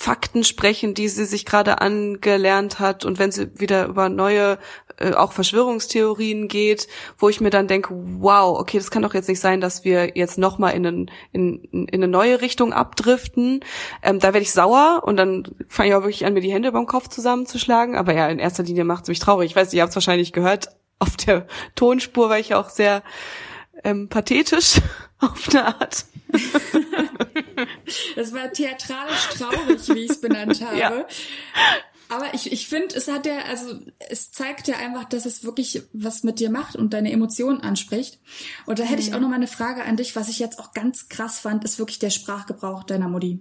[0.02, 4.58] Fakten sprechen, die sie sich gerade angelernt hat und wenn sie wieder über neue
[5.02, 6.88] äh, auch Verschwörungstheorien geht,
[7.18, 10.16] wo ich mir dann denke, wow, okay, das kann doch jetzt nicht sein, dass wir
[10.16, 13.60] jetzt noch mal in, in, in eine neue Richtung abdriften.
[14.02, 16.72] Ähm, da werde ich sauer und dann fange ich auch wirklich an, mir die Hände
[16.72, 17.96] beim Kopf zusammenzuschlagen.
[17.96, 19.50] Aber ja, in erster Linie macht es mich traurig.
[19.50, 23.02] Ich weiß, ihr habt es wahrscheinlich gehört auf der Tonspur, weil ich auch sehr
[23.84, 24.80] ähm, pathetisch
[25.18, 26.04] auf eine Art.
[28.16, 30.78] das war theatralisch traurig, wie ich es benannt habe.
[30.78, 31.04] Ja.
[32.12, 33.74] Aber ich, ich finde, es hat ja, also
[34.10, 38.20] es zeigt ja einfach, dass es wirklich was mit dir macht und deine Emotionen anspricht.
[38.66, 39.08] Und da hätte mhm.
[39.08, 41.64] ich auch noch mal eine Frage an dich, was ich jetzt auch ganz krass fand,
[41.64, 43.40] ist wirklich der Sprachgebrauch deiner Mutti.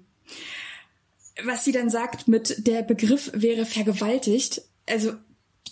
[1.43, 4.61] Was sie dann sagt mit der Begriff wäre vergewaltigt.
[4.87, 5.15] Also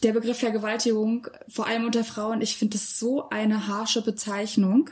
[0.03, 4.89] der Begriff Vergewaltigung, vor allem unter Frauen, ich finde das so eine harsche Bezeichnung.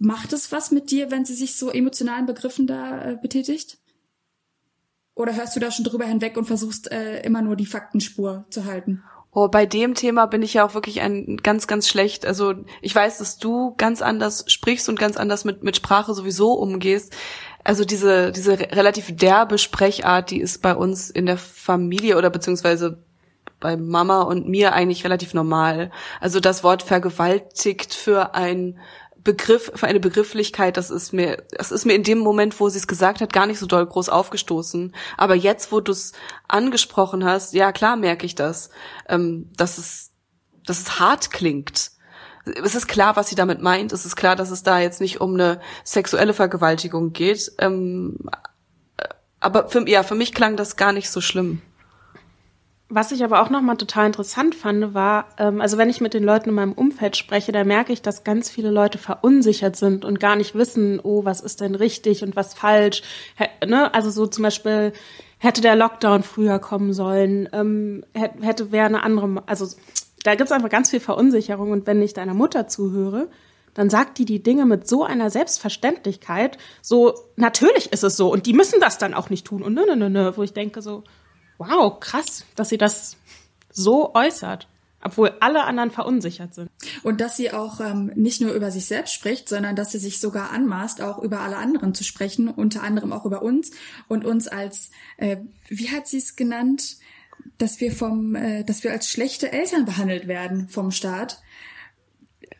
[0.00, 3.78] Macht es was mit dir, wenn sie sich so emotionalen Begriffen da äh, betätigt?
[5.18, 8.66] Oder hörst du da schon drüber hinweg und versuchst äh, immer nur die Faktenspur zu
[8.66, 9.02] halten?
[9.32, 12.24] Oh, bei dem Thema bin ich ja auch wirklich ein ganz, ganz schlecht.
[12.24, 16.52] Also ich weiß, dass du ganz anders sprichst und ganz anders mit, mit Sprache sowieso
[16.52, 17.16] umgehst.
[17.64, 23.02] Also diese, diese relativ derbe Sprechart, die ist bei uns in der Familie oder beziehungsweise
[23.58, 25.90] bei Mama und mir eigentlich relativ normal.
[26.20, 28.78] Also das Wort vergewaltigt für ein
[29.28, 32.78] Begriff, für eine Begrifflichkeit, das ist mir, das ist mir in dem Moment, wo sie
[32.78, 34.94] es gesagt hat, gar nicht so doll groß aufgestoßen.
[35.18, 36.14] Aber jetzt, wo du es
[36.48, 38.70] angesprochen hast, ja klar merke ich das,
[39.06, 40.12] ähm, dass es,
[40.64, 41.90] dass es hart klingt.
[42.64, 43.92] Es ist klar, was sie damit meint.
[43.92, 47.52] Es ist klar, dass es da jetzt nicht um eine sexuelle Vergewaltigung geht.
[47.58, 48.16] Ähm,
[49.40, 51.60] aber für, ja, für mich klang das gar nicht so schlimm.
[52.90, 56.24] Was ich aber auch nochmal total interessant fand, war, ähm, also wenn ich mit den
[56.24, 60.20] Leuten in meinem Umfeld spreche, da merke ich, dass ganz viele Leute verunsichert sind und
[60.20, 63.02] gar nicht wissen, oh, was ist denn richtig und was falsch.
[63.66, 63.92] ne?
[63.92, 64.94] Also so zum Beispiel,
[65.38, 69.66] hätte der Lockdown früher kommen sollen, ähm, hätte wäre eine andere, also
[70.24, 73.28] da gibt's einfach ganz viel Verunsicherung und wenn ich deiner Mutter zuhöre,
[73.74, 78.46] dann sagt die die Dinge mit so einer Selbstverständlichkeit, so natürlich ist es so und
[78.46, 80.82] die müssen das dann auch nicht tun und ne ne ne ne, wo ich denke
[80.82, 81.04] so,
[81.58, 83.16] wow, krass, dass sie das
[83.70, 84.68] so äußert,
[85.02, 86.70] obwohl alle anderen verunsichert sind.
[87.02, 90.20] Und dass sie auch ähm, nicht nur über sich selbst spricht, sondern dass sie sich
[90.20, 93.70] sogar anmaßt, auch über alle anderen zu sprechen, unter anderem auch über uns
[94.08, 96.96] und uns als, äh, wie hat sie es genannt,
[97.58, 101.40] dass wir vom, äh, dass wir als schlechte Eltern behandelt werden vom Staat.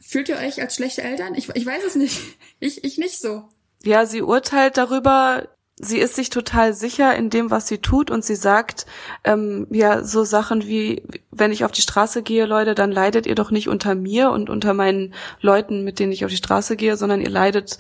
[0.01, 1.35] Fühlt ihr euch als schlechte Eltern?
[1.35, 2.21] Ich, ich weiß es nicht.
[2.61, 3.49] Ich, ich nicht so.
[3.85, 5.47] Ja, sie urteilt darüber,
[5.81, 8.87] sie ist sich total sicher in dem, was sie tut und sie sagt,
[9.25, 13.35] ähm, ja, so Sachen wie, wenn ich auf die Straße gehe, Leute, dann leidet ihr
[13.35, 16.97] doch nicht unter mir und unter meinen Leuten, mit denen ich auf die Straße gehe,
[16.97, 17.79] sondern ihr leidet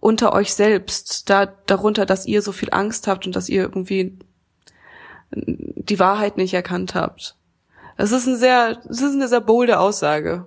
[0.00, 4.18] unter euch selbst, da, darunter, dass ihr so viel Angst habt und dass ihr irgendwie
[5.30, 7.36] die Wahrheit nicht erkannt habt.
[7.96, 10.46] Das ist ein sehr, das ist eine sehr bolde Aussage.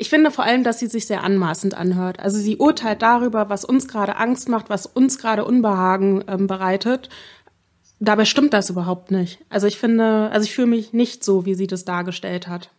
[0.00, 2.20] Ich finde vor allem, dass sie sich sehr anmaßend anhört.
[2.20, 7.10] Also sie urteilt darüber, was uns gerade Angst macht, was uns gerade Unbehagen ähm, bereitet.
[7.98, 9.44] Dabei stimmt das überhaupt nicht.
[9.50, 12.70] Also ich finde, also ich fühle mich nicht so, wie sie das dargestellt hat.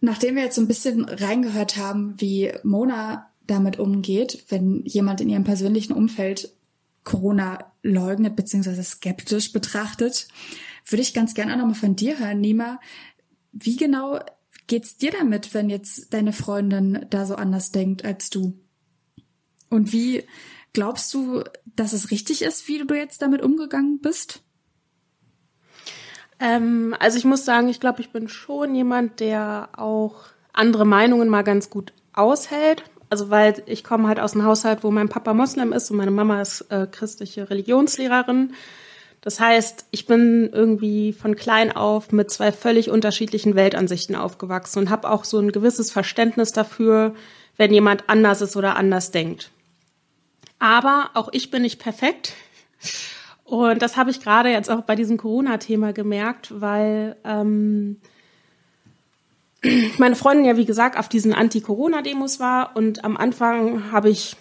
[0.00, 5.28] Nachdem wir jetzt so ein bisschen reingehört haben, wie Mona damit umgeht, wenn jemand in
[5.28, 6.48] ihrem persönlichen Umfeld
[7.04, 8.82] Corona leugnet bzw.
[8.82, 10.26] skeptisch betrachtet,
[10.86, 12.80] würde ich ganz gerne auch nochmal von dir hören, Nima.
[13.52, 14.20] Wie genau
[14.66, 18.58] geht's dir damit, wenn jetzt deine Freundin da so anders denkt als du?
[19.70, 20.24] Und wie
[20.72, 24.40] glaubst du, dass es richtig ist, wie du jetzt damit umgegangen bist?
[26.38, 31.28] Ähm, also ich muss sagen, ich glaube, ich bin schon jemand, der auch andere Meinungen
[31.28, 32.84] mal ganz gut aushält.
[33.08, 36.10] Also weil ich komme halt aus einem Haushalt, wo mein Papa Moslem ist und meine
[36.10, 38.52] Mama ist äh, christliche Religionslehrerin.
[39.26, 44.88] Das heißt, ich bin irgendwie von klein auf mit zwei völlig unterschiedlichen Weltansichten aufgewachsen und
[44.88, 47.12] habe auch so ein gewisses Verständnis dafür,
[47.56, 49.50] wenn jemand anders ist oder anders denkt.
[50.60, 52.34] Aber auch ich bin nicht perfekt.
[53.42, 57.96] Und das habe ich gerade jetzt auch bei diesem Corona-Thema gemerkt, weil ähm,
[59.98, 64.36] meine Freundin ja, wie gesagt, auf diesen Anti-Corona-Demos war und am Anfang habe ich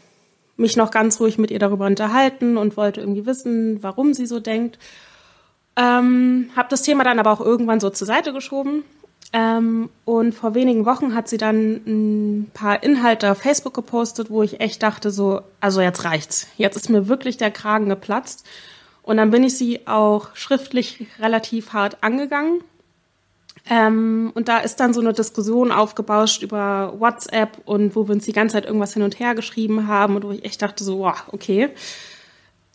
[0.58, 4.39] mich noch ganz ruhig mit ihr darüber unterhalten und wollte irgendwie wissen, warum sie so
[4.39, 4.80] denkt.
[5.76, 8.84] Ähm, habe das Thema dann aber auch irgendwann so zur Seite geschoben.
[9.34, 14.43] Ähm, und vor wenigen Wochen hat sie dann ein paar Inhalte auf Facebook gepostet, wo
[14.43, 16.47] ich echt dachte, so, also jetzt reicht's.
[16.58, 18.45] Jetzt ist mir wirklich der Kragen geplatzt.
[19.01, 22.62] Und dann bin ich sie auch schriftlich relativ hart angegangen
[23.68, 28.26] ähm, und da ist dann so eine Diskussion aufgebauscht über WhatsApp und wo wir uns
[28.26, 30.99] die ganze Zeit irgendwas hin und her geschrieben haben und wo ich echt dachte so,
[30.99, 31.70] wow, okay,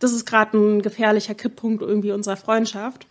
[0.00, 3.06] das ist gerade ein gefährlicher Kipppunkt irgendwie unserer Freundschaft.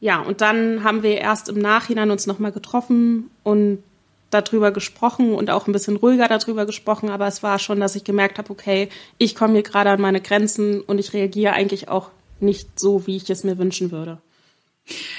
[0.00, 3.82] Ja, und dann haben wir erst im Nachhinein uns nochmal getroffen und
[4.30, 8.04] darüber gesprochen und auch ein bisschen ruhiger darüber gesprochen, aber es war schon, dass ich
[8.04, 12.10] gemerkt habe, okay, ich komme hier gerade an meine Grenzen und ich reagiere eigentlich auch
[12.40, 14.18] nicht so, wie ich es mir wünschen würde.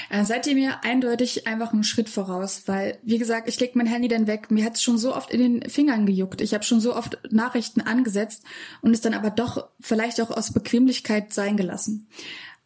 [0.08, 3.86] Äh, seid ihr mir eindeutig einfach einen Schritt voraus, weil, wie gesagt, ich leg mein
[3.86, 4.50] Handy dann weg.
[4.50, 6.40] Mir hat es schon so oft in den Fingern gejuckt.
[6.40, 8.44] Ich habe schon so oft Nachrichten angesetzt
[8.82, 12.08] und es dann aber doch vielleicht auch aus Bequemlichkeit sein gelassen.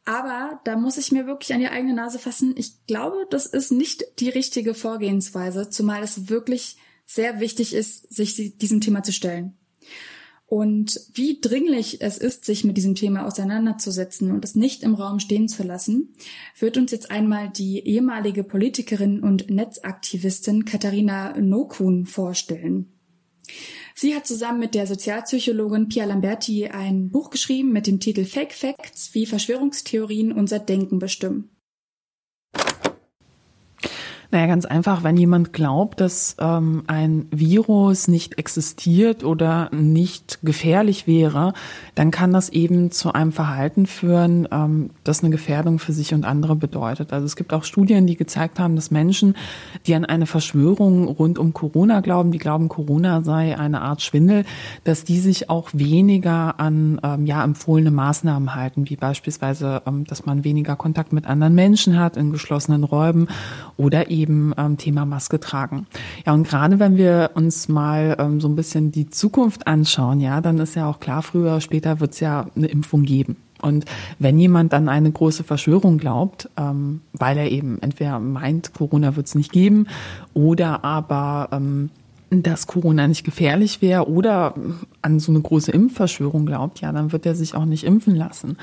[0.07, 2.55] Aber da muss ich mir wirklich an die eigene Nase fassen.
[2.57, 6.77] Ich glaube, das ist nicht die richtige Vorgehensweise, zumal es wirklich
[7.07, 9.57] sehr wichtig ist, sich diesem Thema zu stellen.
[10.47, 15.19] Und wie dringlich es ist, sich mit diesem Thema auseinanderzusetzen und es nicht im Raum
[15.19, 16.15] stehen zu lassen,
[16.59, 22.93] wird uns jetzt einmal die ehemalige Politikerin und Netzaktivistin Katharina Nokun vorstellen.
[23.95, 28.53] Sie hat zusammen mit der Sozialpsychologin Pia Lamberti ein Buch geschrieben mit dem Titel Fake
[28.53, 31.54] Facts, wie Verschwörungstheorien unser Denken bestimmen.
[34.35, 41.07] Naja, ganz einfach, wenn jemand glaubt, dass ähm, ein Virus nicht existiert oder nicht gefährlich
[41.07, 41.53] wäre,
[41.95, 46.25] dann kann das eben zu einem Verhalten führen, ähm, das eine Gefährdung für sich und
[46.25, 47.13] andere bedeutet.
[47.13, 49.37] Also es gibt auch Studien, die gezeigt haben, dass Menschen,
[49.87, 54.45] die an eine Verschwörung rund um Corona glauben, die glauben, Corona sei eine Art Schwindel,
[54.83, 60.27] dass die sich auch weniger an ähm, ja empfohlene Maßnahmen halten, wie beispielsweise, ähm, dass
[60.27, 63.29] man weniger Kontakt mit anderen Menschen hat in geschlossenen Räumen
[63.77, 65.87] oder eben eben ähm, Thema Maske tragen.
[66.27, 70.41] Ja, und gerade wenn wir uns mal ähm, so ein bisschen die Zukunft anschauen, ja,
[70.41, 73.37] dann ist ja auch klar, früher oder später wird es ja eine Impfung geben.
[73.63, 73.85] Und
[74.19, 79.27] wenn jemand dann eine große Verschwörung glaubt, ähm, weil er eben entweder meint, Corona wird
[79.27, 79.87] es nicht geben,
[80.35, 81.91] oder aber ähm,
[82.31, 84.55] dass Corona nicht gefährlich wäre oder
[85.03, 88.57] an so eine große Impfverschwörung glaubt, ja, dann wird er sich auch nicht impfen lassen.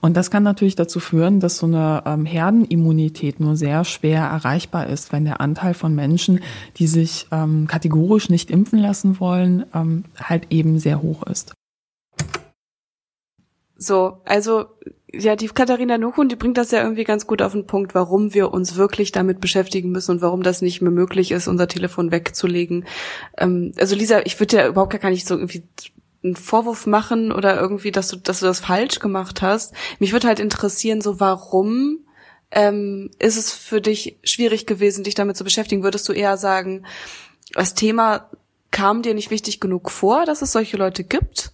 [0.00, 4.88] Und das kann natürlich dazu führen, dass so eine ähm, Herdenimmunität nur sehr schwer erreichbar
[4.88, 6.40] ist, wenn der Anteil von Menschen,
[6.76, 11.54] die sich ähm, kategorisch nicht impfen lassen wollen, ähm, halt eben sehr hoch ist.
[13.76, 14.66] So, also
[15.18, 18.34] ja, die Katharina Nukun, die bringt das ja irgendwie ganz gut auf den Punkt, warum
[18.34, 22.10] wir uns wirklich damit beschäftigen müssen und warum das nicht mehr möglich ist, unser Telefon
[22.10, 22.86] wegzulegen.
[23.38, 25.64] Ähm, also Lisa, ich würde ja überhaupt gar nicht so irgendwie
[26.22, 29.74] einen Vorwurf machen oder irgendwie, dass du, dass du das falsch gemacht hast.
[29.98, 31.98] Mich würde halt interessieren, so warum
[32.50, 35.82] ähm, ist es für dich schwierig gewesen, dich damit zu beschäftigen?
[35.82, 36.86] Würdest du eher sagen,
[37.52, 38.30] das Thema
[38.70, 41.53] kam dir nicht wichtig genug vor, dass es solche Leute gibt?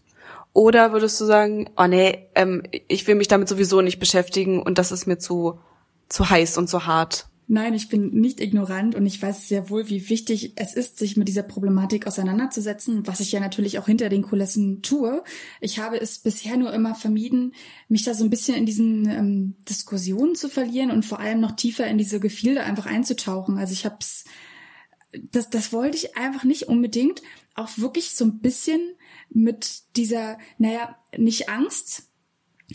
[0.52, 4.78] Oder würdest du sagen, oh nee, ähm, ich will mich damit sowieso nicht beschäftigen und
[4.78, 5.60] das ist mir zu,
[6.08, 7.30] zu heiß und zu hart?
[7.52, 11.16] Nein, ich bin nicht ignorant und ich weiß sehr wohl, wie wichtig es ist, sich
[11.16, 15.24] mit dieser Problematik auseinanderzusetzen, was ich ja natürlich auch hinter den Kulissen tue.
[15.60, 17.52] Ich habe es bisher nur immer vermieden,
[17.88, 21.56] mich da so ein bisschen in diesen ähm, Diskussionen zu verlieren und vor allem noch
[21.56, 23.58] tiefer in diese Gefilde einfach einzutauchen.
[23.58, 24.26] Also ich habe es,
[25.32, 27.20] das, das wollte ich einfach nicht unbedingt,
[27.56, 28.80] auch wirklich so ein bisschen
[29.30, 32.04] mit dieser, naja, nicht Angst,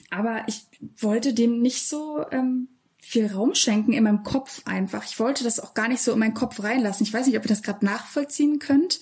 [0.10, 0.66] aber ich
[0.98, 2.70] wollte dem nicht so ähm,
[3.02, 5.06] viel Raum schenken in meinem Kopf einfach.
[5.06, 7.06] Ich wollte das auch gar nicht so in meinen Kopf reinlassen.
[7.06, 9.00] Ich weiß nicht, ob ihr das gerade nachvollziehen könnt.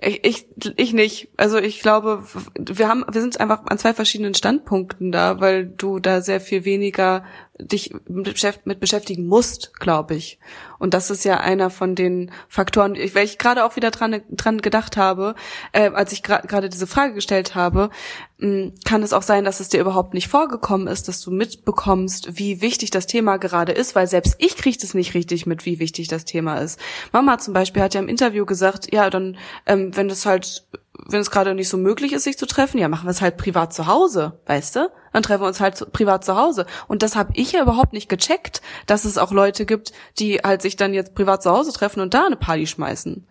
[0.00, 1.28] Ich, ich, ich nicht.
[1.36, 2.24] Also ich glaube,
[2.58, 6.64] wir haben, wir sind einfach an zwei verschiedenen Standpunkten da, weil du da sehr viel
[6.64, 7.24] weniger
[7.58, 10.38] dich mit beschäftigen musst, glaube ich.
[10.78, 14.60] Und das ist ja einer von den Faktoren, weil ich gerade auch wieder dran, dran
[14.60, 15.34] gedacht habe,
[15.72, 17.90] äh, als ich gerade diese Frage gestellt habe,
[18.38, 21.30] mh, hm, kann es auch sein, dass es dir überhaupt nicht vorgekommen ist, dass du
[21.30, 25.66] mitbekommst, wie wichtig das Thema gerade ist, weil selbst ich kriege das nicht richtig mit,
[25.66, 26.78] wie wichtig das Thema ist.
[27.12, 29.36] Mama zum Beispiel hat ja im Interview gesagt, ja, dann,
[29.66, 30.64] ähm, wenn das halt
[31.06, 33.36] wenn es gerade nicht so möglich ist, sich zu treffen, ja, machen wir es halt
[33.36, 34.90] privat zu Hause, weißt du?
[35.12, 36.66] Dann treffen wir uns halt privat zu Hause.
[36.86, 40.62] Und das habe ich ja überhaupt nicht gecheckt, dass es auch Leute gibt, die halt
[40.62, 43.26] sich dann jetzt privat zu Hause treffen und da eine Party schmeißen.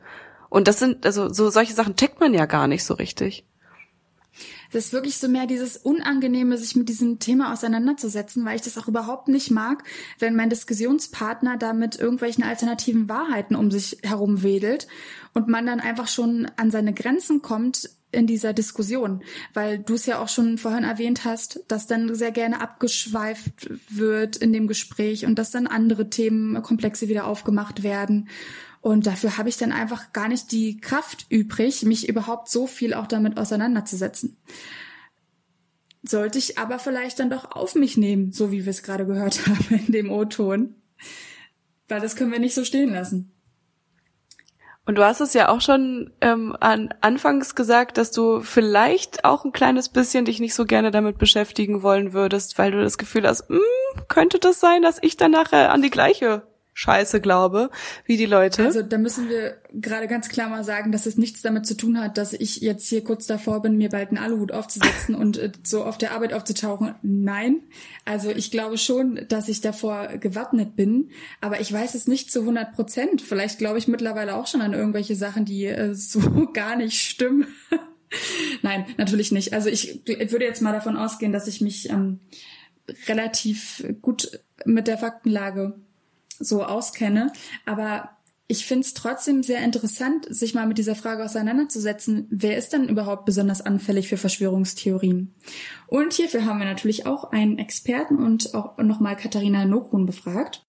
[0.50, 3.46] Und das sind, also so solche Sachen checkt man ja gar nicht so richtig.
[4.72, 8.78] Das ist wirklich so mehr dieses Unangenehme, sich mit diesem Thema auseinanderzusetzen, weil ich das
[8.78, 9.84] auch überhaupt nicht mag,
[10.20, 14.88] wenn mein Diskussionspartner da mit irgendwelchen alternativen Wahrheiten um sich herum wedelt
[15.34, 19.22] und man dann einfach schon an seine Grenzen kommt in dieser Diskussion,
[19.54, 24.38] weil du es ja auch schon vorhin erwähnt hast, dass dann sehr gerne abgeschweift wird
[24.38, 28.30] in dem Gespräch und dass dann andere Themenkomplexe wieder aufgemacht werden.
[28.82, 32.94] Und dafür habe ich dann einfach gar nicht die Kraft übrig, mich überhaupt so viel
[32.94, 34.38] auch damit auseinanderzusetzen.
[36.04, 39.46] Sollte ich aber vielleicht dann doch auf mich nehmen, so wie wir es gerade gehört
[39.48, 40.76] haben in dem O-Ton.
[41.88, 43.32] Weil das können wir nicht so stehen lassen.
[44.88, 49.44] Und du hast es ja auch schon ähm, an anfangs gesagt, dass du vielleicht auch
[49.44, 53.28] ein kleines bisschen dich nicht so gerne damit beschäftigen wollen würdest, weil du das Gefühl
[53.28, 53.60] hast, hm,
[54.08, 56.47] könnte das sein, dass ich dann nachher an die gleiche
[56.80, 57.72] Scheiße glaube,
[58.06, 58.64] wie die Leute.
[58.64, 62.00] Also da müssen wir gerade ganz klar mal sagen, dass es nichts damit zu tun
[62.00, 65.52] hat, dass ich jetzt hier kurz davor bin, mir bald einen Aluhut aufzusetzen und äh,
[65.64, 66.94] so auf der Arbeit aufzutauchen.
[67.02, 67.64] Nein.
[68.06, 71.10] Also ich glaube schon, dass ich davor gewappnet bin,
[71.42, 73.24] aber ich weiß es nicht zu 100 Prozent.
[73.24, 77.48] Vielleicht glaube ich mittlerweile auch schon an irgendwelche Sachen, die äh, so gar nicht stimmen.
[78.62, 79.52] Nein, natürlich nicht.
[79.52, 82.20] Also ich, würde jetzt mal davon ausgehen, dass ich mich ähm,
[83.08, 85.74] relativ gut mit der Faktenlage
[86.40, 87.32] so auskenne.
[87.66, 88.18] Aber
[88.48, 92.88] ich finde es trotzdem sehr interessant, sich mal mit dieser Frage auseinanderzusetzen, wer ist denn
[92.88, 95.36] überhaupt besonders anfällig für Verschwörungstheorien?
[95.88, 100.67] Und hierfür haben wir natürlich auch einen Experten und auch nochmal Katharina Nokun befragt.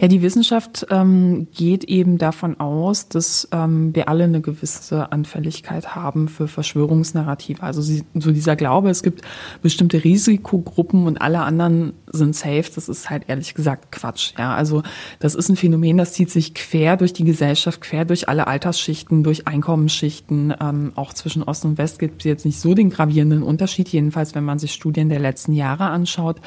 [0.00, 5.94] Ja, die Wissenschaft ähm, geht eben davon aus, dass ähm, wir alle eine gewisse Anfälligkeit
[5.94, 7.62] haben für Verschwörungsnarrative.
[7.62, 9.20] Also sie, so dieser Glaube, es gibt
[9.60, 14.32] bestimmte Risikogruppen und alle anderen sind safe, das ist halt ehrlich gesagt Quatsch.
[14.38, 14.82] Ja, also
[15.18, 19.22] das ist ein Phänomen, das zieht sich quer durch die Gesellschaft, quer durch alle Altersschichten,
[19.22, 20.54] durch Einkommensschichten.
[20.58, 24.34] Ähm, auch zwischen Ost und West gibt es jetzt nicht so den gravierenden Unterschied, jedenfalls
[24.34, 26.40] wenn man sich Studien der letzten Jahre anschaut.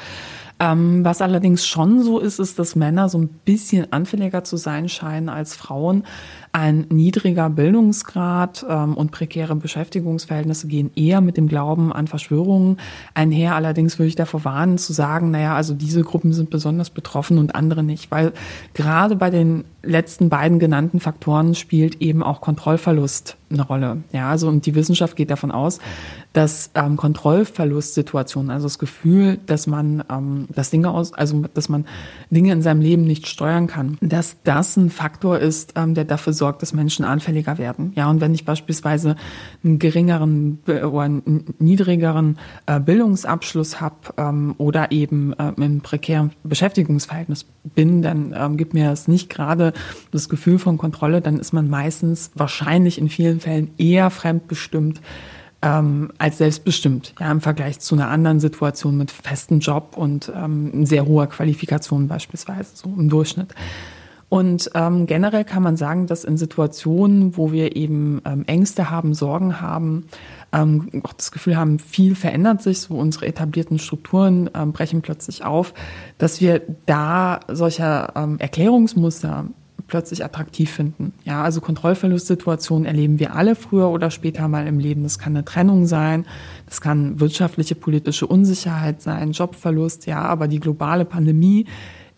[0.60, 4.88] Ähm, was allerdings schon so ist, ist, dass Männer so ein bisschen anfälliger zu sein
[4.88, 6.04] scheinen als Frauen.
[6.56, 12.76] Ein niedriger Bildungsgrad ähm, und prekäre Beschäftigungsverhältnisse gehen eher mit dem Glauben an Verschwörungen
[13.12, 13.56] einher.
[13.56, 17.56] Allerdings würde ich davor warnen zu sagen, naja, also diese Gruppen sind besonders betroffen und
[17.56, 18.32] andere nicht, weil
[18.72, 24.02] gerade bei den letzten beiden genannten Faktoren spielt eben auch Kontrollverlust eine Rolle.
[24.12, 25.78] Ja, also und die Wissenschaft geht davon aus,
[26.32, 31.86] dass ähm, Kontrollverlustsituationen, also das Gefühl, dass man ähm, das Dinge aus, also dass man
[32.30, 36.32] Dinge in seinem Leben nicht steuern kann, dass das ein Faktor ist, ähm, der dafür
[36.32, 37.92] sorgt, dass Menschen anfälliger werden.
[37.94, 39.16] Ja, und wenn ich beispielsweise
[39.62, 47.46] einen geringeren oder einen niedrigeren äh, Bildungsabschluss habe ähm, oder eben äh, im prekären Beschäftigungsverhältnis
[47.62, 49.72] bin, dann ähm, gibt mir das nicht gerade
[50.10, 55.00] das Gefühl von Kontrolle, dann ist man meistens wahrscheinlich in vielen Fällen eher fremdbestimmt
[55.64, 60.84] ähm, als selbstbestimmt, ja, im Vergleich zu einer anderen Situation mit festem Job und ähm,
[60.84, 63.54] sehr hoher Qualifikation beispielsweise, so im Durchschnitt.
[64.34, 69.14] Und ähm, generell kann man sagen, dass in Situationen, wo wir eben ähm, Ängste haben,
[69.14, 70.06] Sorgen haben,
[70.52, 75.44] ähm, auch das Gefühl haben, viel verändert sich, so unsere etablierten Strukturen ähm, brechen plötzlich
[75.44, 75.72] auf,
[76.18, 79.44] dass wir da solcher ähm, Erklärungsmuster
[79.86, 81.12] plötzlich attraktiv finden.
[81.24, 85.04] Ja, also Kontrollverlustsituationen erleben wir alle früher oder später mal im Leben.
[85.04, 86.26] Das kann eine Trennung sein,
[86.66, 91.66] das kann wirtschaftliche, politische Unsicherheit sein, Jobverlust, ja, aber die globale Pandemie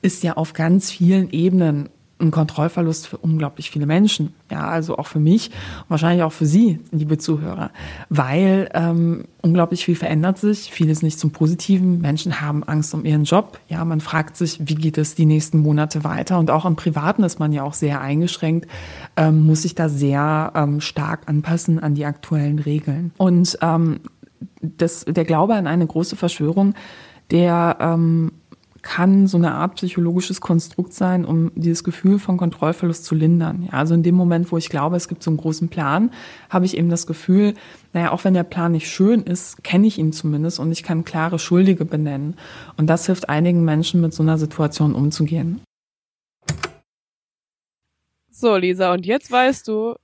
[0.01, 4.35] ist ja auf ganz vielen Ebenen ein Kontrollverlust für unglaublich viele Menschen.
[4.51, 5.51] Ja, also auch für mich
[5.89, 7.71] wahrscheinlich auch für Sie, liebe Zuhörer,
[8.09, 12.01] weil ähm, unglaublich viel verändert sich, vieles nicht zum Positiven.
[12.01, 13.59] Menschen haben Angst um ihren Job.
[13.69, 16.39] Ja, man fragt sich, wie geht es die nächsten Monate weiter?
[16.39, 18.67] Und auch im Privaten ist man ja auch sehr eingeschränkt,
[19.17, 23.13] ähm, muss sich da sehr ähm, stark anpassen an die aktuellen Regeln.
[23.19, 24.01] Und ähm,
[24.61, 26.75] das, der Glaube an eine große Verschwörung,
[27.31, 28.33] der ähm,
[28.87, 33.65] kann so eine Art psychologisches Konstrukt sein, um dieses Gefühl von Kontrollverlust zu lindern.
[33.65, 36.13] Ja, also in dem Moment, wo ich glaube, es gibt so einen großen Plan,
[36.51, 37.55] habe ich eben das Gefühl,
[37.93, 41.05] naja, auch wenn der Plan nicht schön ist, kenne ich ihn zumindest und ich kann
[41.05, 42.37] klare Schuldige benennen.
[42.77, 45.61] Und das hilft einigen Menschen, mit so einer Situation umzugehen.
[48.31, 49.97] So, Lisa, und jetzt weißt du,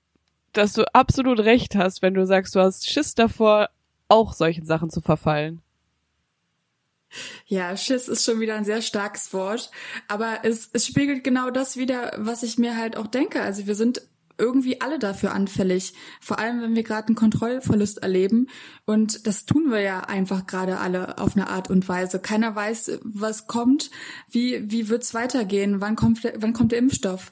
[0.53, 3.69] dass du absolut recht hast, wenn du sagst, du hast Schiss davor,
[4.09, 5.62] auch solchen Sachen zu verfallen.
[7.47, 9.71] Ja, Schiss ist schon wieder ein sehr starkes Wort,
[10.09, 13.43] aber es, es spiegelt genau das wieder, was ich mir halt auch denke.
[13.43, 14.03] Also wir sind
[14.39, 18.49] irgendwie alle dafür anfällig, vor allem wenn wir gerade einen Kontrollverlust erleben
[18.87, 22.19] und das tun wir ja einfach gerade alle auf eine Art und Weise.
[22.19, 23.91] Keiner weiß, was kommt,
[24.29, 27.31] wie wie wird's weitergehen, wann kommt wann kommt der Impfstoff?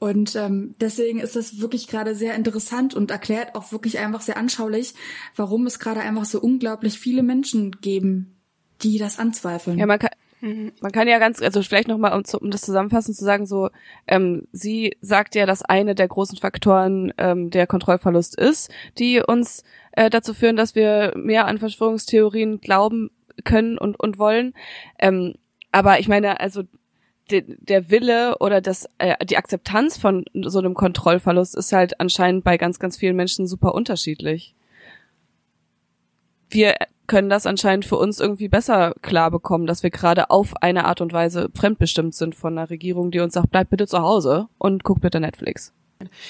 [0.00, 4.38] Und ähm, deswegen ist das wirklich gerade sehr interessant und erklärt auch wirklich einfach sehr
[4.38, 4.94] anschaulich,
[5.36, 8.39] warum es gerade einfach so unglaublich viele Menschen geben,
[8.82, 9.78] die das anzweifeln.
[9.78, 10.10] Ja, man kann,
[10.80, 13.70] man kann ja ganz, also vielleicht nochmal, um, um das zusammenfassend zu sagen, so,
[14.06, 19.64] ähm, sie sagt ja, dass eine der großen Faktoren ähm, der Kontrollverlust ist, die uns
[19.92, 23.10] äh, dazu führen, dass wir mehr an Verschwörungstheorien glauben
[23.44, 24.54] können und, und wollen.
[24.98, 25.34] Ähm,
[25.72, 26.62] aber ich meine, also
[27.30, 32.44] de, der Wille oder das, äh, die Akzeptanz von so einem Kontrollverlust ist halt anscheinend
[32.44, 34.54] bei ganz, ganz vielen Menschen super unterschiedlich.
[36.50, 36.74] Wir
[37.06, 41.00] können das anscheinend für uns irgendwie besser klar bekommen, dass wir gerade auf eine Art
[41.00, 44.84] und Weise fremdbestimmt sind von einer Regierung, die uns sagt, bleib bitte zu Hause und
[44.84, 45.72] guck bitte Netflix.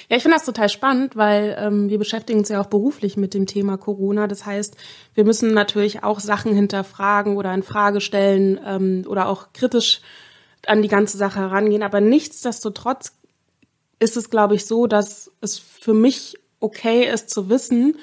[0.09, 3.35] Ja, ich finde das total spannend, weil ähm, wir beschäftigen uns ja auch beruflich mit
[3.35, 4.27] dem Thema Corona.
[4.27, 4.77] Das heißt,
[5.15, 10.01] wir müssen natürlich auch Sachen hinterfragen oder in Frage stellen ähm, oder auch kritisch
[10.67, 11.83] an die ganze Sache herangehen.
[11.83, 13.17] Aber nichtsdestotrotz
[13.99, 17.97] ist es, glaube ich, so, dass es für mich okay ist zu wissen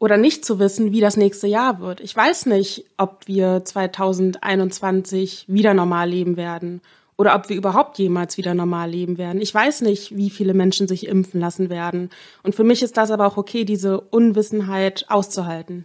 [0.00, 2.00] oder nicht zu wissen, wie das nächste Jahr wird.
[2.00, 6.80] Ich weiß nicht, ob wir 2021 wieder normal leben werden
[7.18, 9.42] oder ob wir überhaupt jemals wieder normal leben werden.
[9.42, 12.08] Ich weiß nicht, wie viele Menschen sich impfen lassen werden.
[12.42, 15.84] Und für mich ist das aber auch okay, diese Unwissenheit auszuhalten.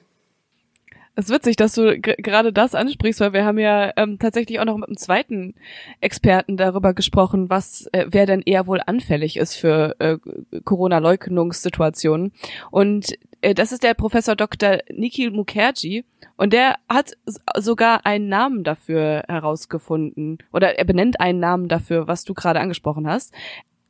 [1.18, 4.66] Es ist witzig, dass du gerade das ansprichst, weil wir haben ja ähm, tatsächlich auch
[4.66, 5.56] noch mit einem zweiten
[6.02, 10.18] Experten darüber gesprochen, was äh, wer denn eher wohl anfällig ist für äh,
[10.66, 12.34] Corona-Leugnungssituationen.
[12.70, 14.80] Und äh, das ist der Professor Dr.
[14.92, 16.04] Nikhil Mukherjee.
[16.36, 17.14] Und der hat
[17.58, 20.40] sogar einen Namen dafür herausgefunden.
[20.52, 23.34] Oder er benennt einen Namen dafür, was du gerade angesprochen hast.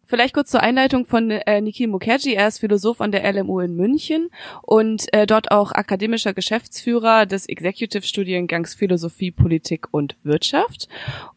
[0.08, 2.34] Vielleicht kurz zur Einleitung von äh, Nikhil Mukherjee.
[2.34, 4.30] Er ist Philosoph an der LMU in München
[4.62, 10.88] und äh, dort auch akademischer Geschäftsführer des Executive-Studiengangs Philosophie, Politik und Wirtschaft.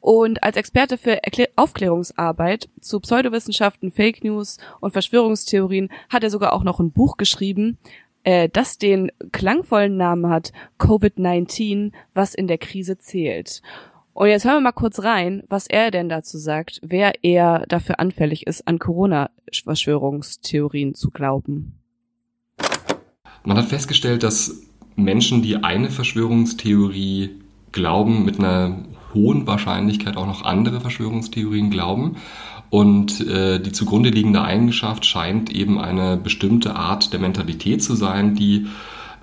[0.01, 6.53] Und als Experte für Erklär Aufklärungsarbeit zu Pseudowissenschaften, Fake News und Verschwörungstheorien hat er sogar
[6.53, 7.79] auch noch ein Buch geschrieben,
[8.25, 13.63] äh, das den klangvollen Namen hat Covid-19, was in der Krise zählt.
[14.19, 18.01] Und jetzt hören wir mal kurz rein, was er denn dazu sagt, wer eher dafür
[18.01, 21.79] anfällig ist, an Corona-Verschwörungstheorien zu glauben.
[23.45, 24.63] Man hat festgestellt, dass
[24.97, 27.31] Menschen, die eine Verschwörungstheorie
[27.71, 32.17] glauben, mit einer hohen Wahrscheinlichkeit auch noch andere Verschwörungstheorien glauben.
[32.71, 38.35] Und äh, die zugrunde liegende Eigenschaft scheint eben eine bestimmte Art der Mentalität zu sein,
[38.35, 38.67] die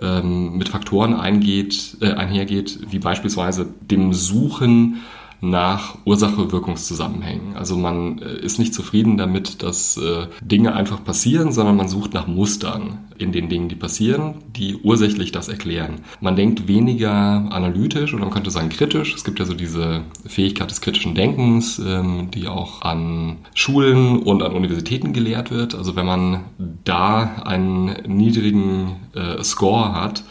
[0.01, 5.01] ähm, mit Faktoren eingeht, äh, einhergeht, wie beispielsweise dem Suchen
[5.41, 7.55] nach Ursache-Wirkungszusammenhängen.
[7.55, 12.13] Also man äh, ist nicht zufrieden damit, dass äh, Dinge einfach passieren, sondern man sucht
[12.13, 16.01] nach Mustern in den Dingen, die passieren, die ursächlich das erklären.
[16.19, 19.13] Man denkt weniger analytisch oder man könnte sagen kritisch.
[19.13, 24.43] Es gibt ja so diese Fähigkeit des kritischen Denkens, ähm, die auch an Schulen und
[24.43, 25.75] an Universitäten gelehrt wird.
[25.75, 26.45] Also wenn man
[26.83, 30.23] da einen niedrigen äh, Score hat,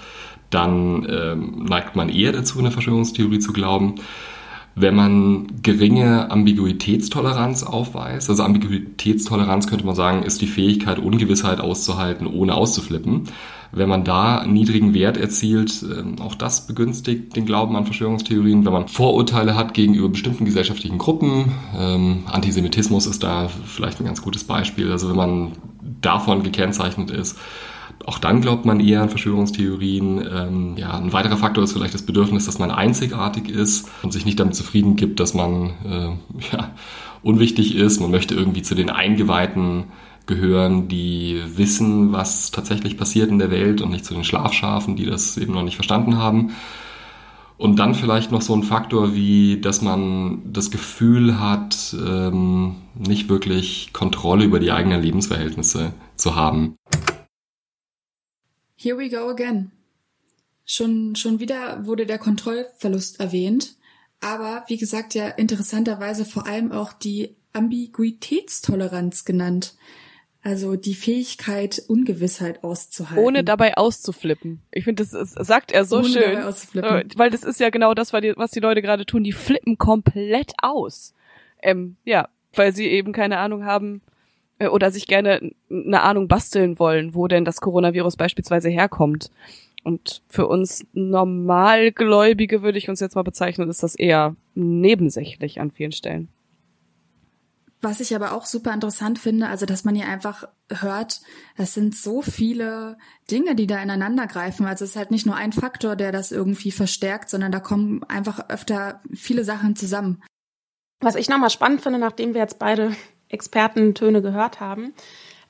[0.50, 3.96] dann ähm, neigt man eher dazu, eine Verschwörungstheorie zu glauben
[4.76, 8.28] wenn man geringe Ambiguitätstoleranz aufweist.
[8.28, 13.28] Also Ambiguitätstoleranz könnte man sagen, ist die Fähigkeit, Ungewissheit auszuhalten, ohne auszuflippen.
[13.70, 18.64] Wenn man da niedrigen Wert erzielt, ähm, auch das begünstigt den Glauben an Verschwörungstheorien.
[18.64, 24.22] Wenn man Vorurteile hat gegenüber bestimmten gesellschaftlichen Gruppen, ähm, Antisemitismus ist da vielleicht ein ganz
[24.22, 24.90] gutes Beispiel.
[24.92, 25.52] Also wenn man
[26.00, 27.36] davon gekennzeichnet ist,
[28.06, 30.24] auch dann glaubt man eher an Verschwörungstheorien.
[30.30, 34.26] Ähm, ja, ein weiterer Faktor ist vielleicht das Bedürfnis, dass man einzigartig ist und sich
[34.26, 36.70] nicht damit zufrieden gibt, dass man äh, ja,
[37.22, 38.00] unwichtig ist.
[38.00, 39.84] Man möchte irgendwie zu den Eingeweihten
[40.26, 45.06] gehören, die wissen, was tatsächlich passiert in der Welt und nicht zu den Schlafschafen, die
[45.06, 46.52] das eben noch nicht verstanden haben.
[47.56, 53.28] Und dann vielleicht noch so ein Faktor wie, dass man das Gefühl hat, ähm, nicht
[53.28, 56.76] wirklich Kontrolle über die eigenen Lebensverhältnisse zu haben.
[58.84, 59.70] Here we go again.
[60.66, 63.76] Schon, schon wieder wurde der Kontrollverlust erwähnt,
[64.20, 69.74] aber wie gesagt ja interessanterweise vor allem auch die Ambiguitätstoleranz genannt.
[70.42, 73.24] Also die Fähigkeit, Ungewissheit auszuhalten.
[73.24, 74.60] Ohne dabei auszuflippen.
[74.70, 76.32] Ich finde, das, das sagt er so Ohne schön.
[76.32, 77.10] Dabei auszuflippen.
[77.10, 79.24] Äh, weil das ist ja genau das, was die Leute gerade tun.
[79.24, 81.14] Die flippen komplett aus.
[81.62, 84.02] Ähm, ja, weil sie eben keine Ahnung haben,
[84.60, 89.30] oder sich gerne eine Ahnung basteln wollen, wo denn das Coronavirus beispielsweise herkommt.
[89.82, 95.70] Und für uns Normalgläubige würde ich uns jetzt mal bezeichnen, ist das eher nebensächlich an
[95.70, 96.28] vielen Stellen.
[97.82, 101.20] Was ich aber auch super interessant finde, also dass man hier einfach hört,
[101.58, 102.96] es sind so viele
[103.30, 104.64] Dinge, die da ineinander greifen.
[104.64, 108.02] Also es ist halt nicht nur ein Faktor, der das irgendwie verstärkt, sondern da kommen
[108.04, 110.22] einfach öfter viele Sachen zusammen.
[111.00, 112.96] Was ich nochmal spannend finde, nachdem wir jetzt beide
[113.28, 114.94] Expertentöne gehört haben.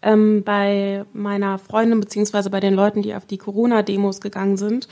[0.02, 4.88] Ähm, bei meiner Freundin beziehungsweise bei den Leuten, die auf die Corona-Demos gegangen sind,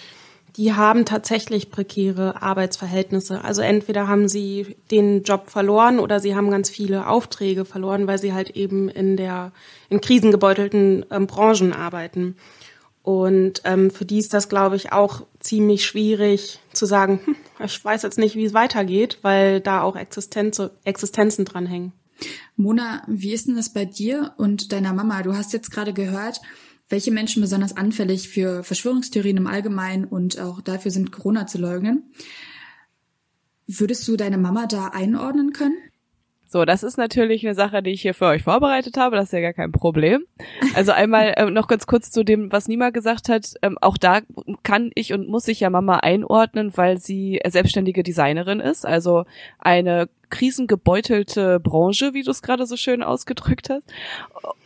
[0.57, 3.43] die haben tatsächlich prekäre Arbeitsverhältnisse.
[3.43, 8.19] Also entweder haben sie den Job verloren oder sie haben ganz viele Aufträge verloren, weil
[8.19, 9.53] sie halt eben in der
[9.89, 12.37] in krisengebeutelten ähm, Branchen arbeiten.
[13.03, 17.85] Und ähm, für die ist das, glaube ich, auch ziemlich schwierig zu sagen, hm, ich
[17.85, 21.93] weiß jetzt nicht, wie es weitergeht, weil da auch Existenz, Existenzen dranhängen.
[22.57, 25.23] Mona, wie ist denn das bei dir und deiner Mama?
[25.23, 26.41] Du hast jetzt gerade gehört,
[26.89, 32.13] welche Menschen besonders anfällig für Verschwörungstheorien im Allgemeinen und auch dafür sind, Corona zu leugnen.
[33.67, 35.77] Würdest du deine Mama da einordnen können?
[36.53, 39.17] So, das ist natürlich eine Sache, die ich hier für euch vorbereitet habe.
[39.17, 40.27] Das ist ja gar kein Problem.
[40.75, 43.55] Also einmal ähm, noch ganz kurz zu dem, was Nima gesagt hat.
[43.63, 44.21] Ähm, auch da
[44.63, 48.85] kann ich und muss ich ja Mama einordnen, weil sie selbstständige Designerin ist.
[48.85, 49.25] Also
[49.61, 53.91] eine krisengebeutelte Branche, wie du es gerade so schön ausgedrückt hast.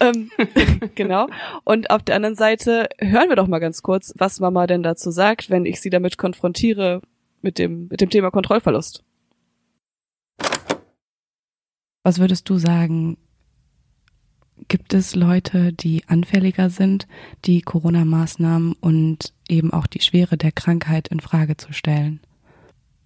[0.01, 0.33] Ähm,
[0.97, 1.29] genau.
[1.63, 5.13] Und auf der anderen Seite hören wir doch mal ganz kurz, was Mama denn dazu
[5.13, 7.01] sagt, wenn ich sie damit konfrontiere
[7.43, 9.05] mit dem, mit dem Thema Kontrollverlust.
[12.07, 13.17] Was würdest du sagen?
[14.69, 17.09] Gibt es Leute, die anfälliger sind,
[17.45, 22.21] die Corona-Maßnahmen und eben auch die Schwere der Krankheit in Frage zu stellen?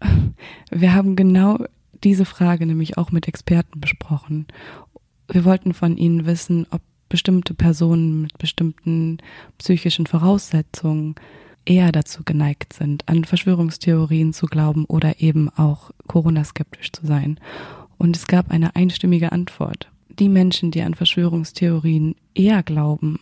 [0.71, 1.65] Wir haben genau
[2.05, 4.47] diese Frage nämlich auch mit Experten besprochen.
[5.29, 9.17] Wir wollten von ihnen wissen, ob bestimmte Personen mit bestimmten
[9.57, 11.15] psychischen Voraussetzungen
[11.65, 17.41] eher dazu geneigt sind, an Verschwörungstheorien zu glauben oder eben auch Corona-skeptisch zu sein.
[18.01, 19.91] Und es gab eine einstimmige Antwort.
[20.09, 23.21] Die Menschen, die an Verschwörungstheorien eher glauben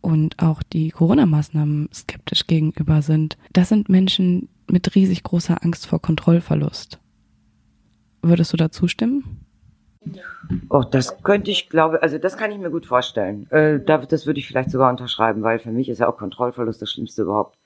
[0.00, 6.00] und auch die Corona-Maßnahmen skeptisch gegenüber sind, das sind Menschen mit riesig großer Angst vor
[6.00, 6.98] Kontrollverlust.
[8.22, 9.44] Würdest du da zustimmen?
[10.70, 13.46] Oh, das könnte ich, glaube, also das kann ich mir gut vorstellen.
[13.50, 16.90] Äh, das würde ich vielleicht sogar unterschreiben, weil für mich ist ja auch Kontrollverlust das
[16.90, 17.58] Schlimmste überhaupt.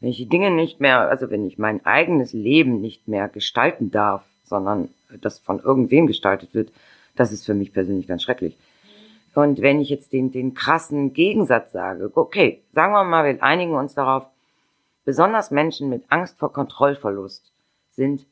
[0.00, 3.92] Wenn ich die Dinge nicht mehr, also wenn ich mein eigenes Leben nicht mehr gestalten
[3.92, 4.88] darf, sondern
[5.20, 6.72] das von irgendwem gestaltet wird,
[7.16, 8.56] das ist für mich persönlich ganz schrecklich.
[9.34, 13.74] Und wenn ich jetzt den, den krassen Gegensatz sage, okay, sagen wir mal, wir einigen
[13.74, 14.26] uns darauf,
[15.04, 17.52] besonders Menschen mit Angst vor Kontrollverlust
[17.90, 18.26] sind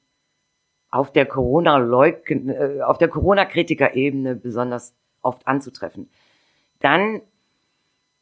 [0.91, 6.11] auf der Corona-Leugn, äh, auf der Corona-Kritiker-Ebene besonders oft anzutreffen.
[6.81, 7.23] Dann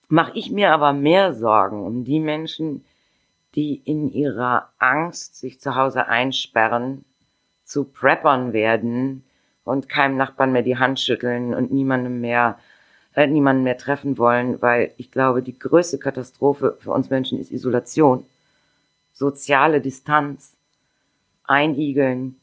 [0.09, 2.84] mache ich mir aber mehr Sorgen um die Menschen,
[3.54, 7.04] die in ihrer Angst sich zu Hause einsperren
[7.68, 9.22] zu Preppern werden
[9.62, 12.58] und keinem Nachbarn mehr die Hand schütteln und niemandem mehr,
[13.14, 17.52] äh, niemanden mehr treffen wollen, weil ich glaube, die größte Katastrophe für uns Menschen ist
[17.52, 18.24] Isolation,
[19.12, 20.54] soziale Distanz,
[21.44, 22.36] Einigeln,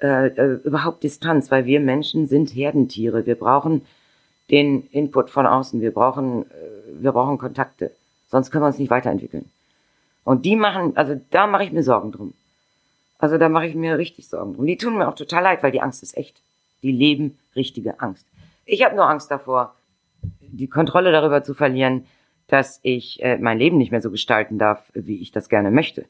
[0.00, 3.26] äh, äh, überhaupt Distanz, weil wir Menschen sind Herdentiere.
[3.26, 3.82] Wir brauchen
[4.48, 7.90] den Input von außen, wir brauchen, äh, wir brauchen Kontakte,
[8.28, 9.50] sonst können wir uns nicht weiterentwickeln.
[10.22, 12.32] Und die machen, also da mache ich mir Sorgen drum.
[13.22, 14.66] Also da mache ich mir richtig Sorgen drum.
[14.66, 16.42] Die tun mir auch total leid, weil die Angst ist echt.
[16.82, 18.26] Die leben richtige Angst.
[18.64, 19.76] Ich habe nur Angst davor,
[20.40, 22.04] die Kontrolle darüber zu verlieren,
[22.48, 26.04] dass ich äh, mein Leben nicht mehr so gestalten darf, wie ich das gerne möchte.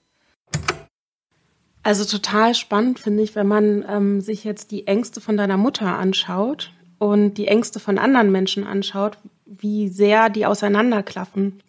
[1.83, 5.99] Also total spannend finde ich, wenn man ähm, sich jetzt die Ängste von deiner Mutter
[5.99, 11.61] anschaut und die Ängste von anderen Menschen anschaut, wie sehr die auseinanderklaffen.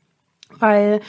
[0.58, 1.02] Weil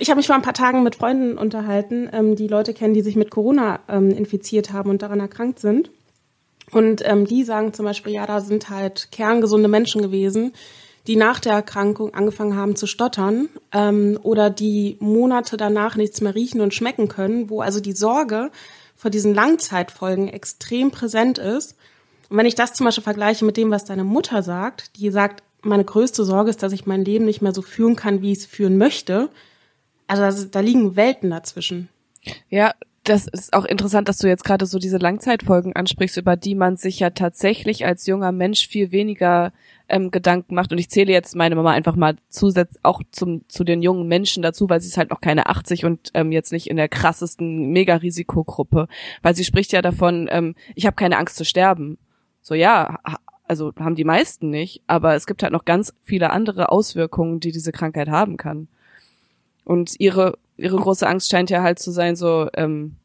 [0.00, 3.02] ich habe mich vor ein paar Tagen mit Freunden unterhalten, ähm, die Leute kennen, die
[3.02, 5.90] sich mit Corona ähm, infiziert haben und daran erkrankt sind.
[6.70, 10.52] Und ähm, die sagen zum Beispiel, ja, da sind halt kerngesunde Menschen gewesen,
[11.06, 16.34] die nach der Erkrankung angefangen haben zu stottern ähm, oder die Monate danach nichts mehr
[16.34, 18.50] riechen und schmecken können, wo also die Sorge
[18.96, 21.76] vor diesen Langzeitfolgen extrem präsent ist.
[22.30, 25.42] Und wenn ich das zum Beispiel vergleiche mit dem, was deine Mutter sagt, die sagt,
[25.60, 28.38] meine größte Sorge ist, dass ich mein Leben nicht mehr so führen kann, wie ich
[28.38, 29.28] es führen möchte,
[30.06, 31.88] also da liegen Welten dazwischen.
[32.48, 32.72] Ja,
[33.04, 36.78] das ist auch interessant, dass du jetzt gerade so diese Langzeitfolgen ansprichst, über die man
[36.78, 39.52] sich ja tatsächlich als junger Mensch viel weniger
[39.90, 40.72] ähm, Gedanken macht.
[40.72, 44.42] Und ich zähle jetzt meine Mama einfach mal zusätzlich auch zum, zu den jungen Menschen
[44.42, 47.70] dazu, weil sie ist halt noch keine 80 und ähm, jetzt nicht in der krassesten
[47.72, 48.88] Mega-Risikogruppe.
[49.20, 51.98] Weil sie spricht ja davon, ähm, ich habe keine Angst zu sterben.
[52.40, 53.00] So ja,
[53.46, 57.52] also haben die meisten nicht, aber es gibt halt noch ganz viele andere Auswirkungen, die
[57.52, 58.68] diese Krankheit haben kann.
[59.64, 62.96] Und ihre, ihre große Angst scheint ja halt zu sein, so, ähm,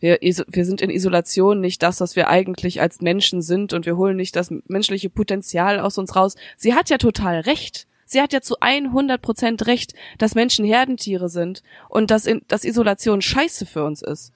[0.00, 3.96] wir, wir sind in Isolation nicht das, was wir eigentlich als Menschen sind und wir
[3.96, 6.36] holen nicht das menschliche Potenzial aus uns raus.
[6.56, 7.86] Sie hat ja total recht.
[8.06, 12.64] Sie hat ja zu 100 Prozent recht, dass Menschen Herdentiere sind und dass, in, dass
[12.64, 14.32] Isolation scheiße für uns ist.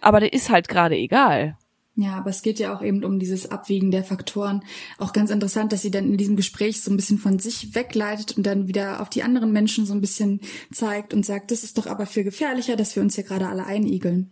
[0.00, 1.56] Aber der ist halt gerade egal.
[1.96, 4.64] Ja, aber es geht ja auch eben um dieses Abwägen der Faktoren.
[4.98, 8.36] Auch ganz interessant, dass sie dann in diesem Gespräch so ein bisschen von sich wegleitet
[8.36, 10.40] und dann wieder auf die anderen Menschen so ein bisschen
[10.72, 13.64] zeigt und sagt, das ist doch aber viel gefährlicher, dass wir uns hier gerade alle
[13.66, 14.30] einigeln.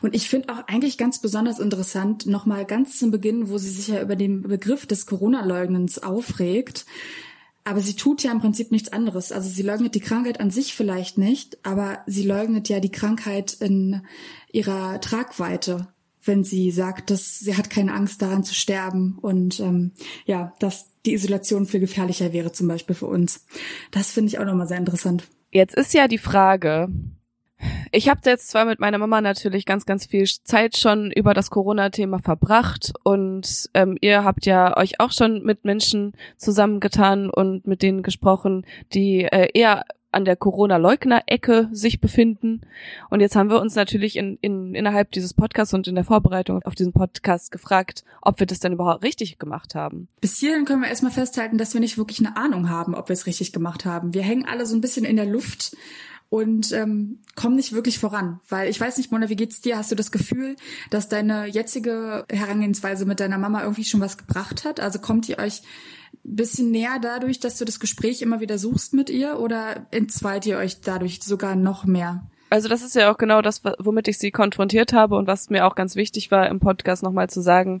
[0.00, 3.88] Und ich finde auch eigentlich ganz besonders interessant, nochmal ganz zum Beginn, wo sie sich
[3.88, 6.86] ja über den Begriff des Corona-Leugnens aufregt.
[7.64, 9.32] Aber sie tut ja im Prinzip nichts anderes.
[9.32, 13.54] Also sie leugnet die Krankheit an sich vielleicht nicht, aber sie leugnet ja die Krankheit
[13.54, 14.02] in
[14.52, 15.88] ihrer Tragweite
[16.26, 19.92] wenn sie sagt, dass sie hat keine Angst daran zu sterben und ähm,
[20.24, 23.46] ja, dass die Isolation viel gefährlicher wäre zum Beispiel für uns.
[23.90, 25.24] Das finde ich auch nochmal sehr interessant.
[25.50, 26.88] Jetzt ist ja die Frage,
[27.92, 31.50] ich habe jetzt zwar mit meiner Mama natürlich ganz, ganz viel Zeit schon über das
[31.50, 37.82] Corona-Thema verbracht und ähm, ihr habt ja euch auch schon mit Menschen zusammengetan und mit
[37.82, 39.84] denen gesprochen, die äh, eher
[40.16, 42.62] an der Corona-Leugner-Ecke sich befinden.
[43.10, 46.62] Und jetzt haben wir uns natürlich in, in, innerhalb dieses Podcasts und in der Vorbereitung
[46.64, 50.08] auf diesen Podcast gefragt, ob wir das denn überhaupt richtig gemacht haben.
[50.22, 53.14] Bis hierhin können wir erstmal festhalten, dass wir nicht wirklich eine Ahnung haben, ob wir
[53.14, 54.14] es richtig gemacht haben.
[54.14, 55.76] Wir hängen alle so ein bisschen in der Luft
[56.28, 58.40] und ähm, kommen nicht wirklich voran.
[58.48, 59.76] Weil ich weiß nicht, Mona, wie geht's dir?
[59.76, 60.56] Hast du das Gefühl,
[60.90, 64.80] dass deine jetzige Herangehensweise mit deiner Mama irgendwie schon was gebracht hat?
[64.80, 65.62] Also kommt ihr euch
[66.34, 70.58] bisschen näher dadurch, dass du das Gespräch immer wieder suchst mit ihr oder entzweit ihr
[70.58, 72.26] euch dadurch sogar noch mehr?
[72.50, 75.66] Also das ist ja auch genau das, womit ich sie konfrontiert habe und was mir
[75.66, 77.80] auch ganz wichtig war im Podcast nochmal zu sagen,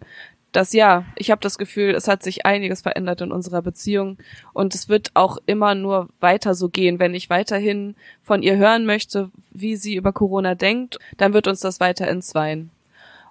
[0.52, 4.16] dass ja, ich habe das Gefühl, es hat sich einiges verändert in unserer Beziehung
[4.54, 6.98] und es wird auch immer nur weiter so gehen.
[6.98, 11.60] Wenn ich weiterhin von ihr hören möchte, wie sie über Corona denkt, dann wird uns
[11.60, 12.70] das weiter entzweien.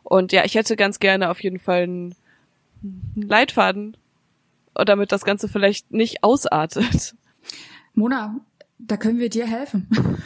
[0.04, 2.16] Und ja, ich hätte ganz gerne auf jeden Fall einen
[3.16, 3.98] Leitfaden
[4.86, 7.16] damit das Ganze vielleicht nicht ausartet.
[7.94, 8.42] Mona,
[8.78, 9.88] da können wir dir helfen.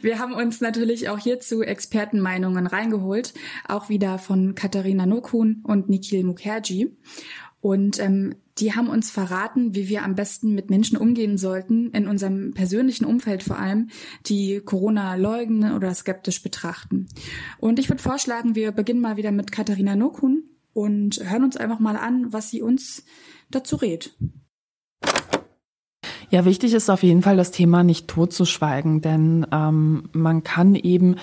[0.00, 3.34] Wir haben uns natürlich auch hierzu Expertenmeinungen reingeholt,
[3.68, 6.92] auch wieder von Katharina Nokun und Nikhil Mukherjee.
[7.60, 12.08] Und ähm, die haben uns verraten, wie wir am besten mit Menschen umgehen sollten, in
[12.08, 13.88] unserem persönlichen Umfeld vor allem,
[14.26, 17.06] die Corona leugnen oder skeptisch betrachten.
[17.58, 20.42] Und ich würde vorschlagen, wir beginnen mal wieder mit Katharina Nokun
[20.72, 23.04] und hören uns einfach mal an, was sie uns
[23.50, 24.14] dazu rät.
[26.30, 31.16] Ja, wichtig ist auf jeden Fall das Thema nicht totzuschweigen, denn ähm, man kann eben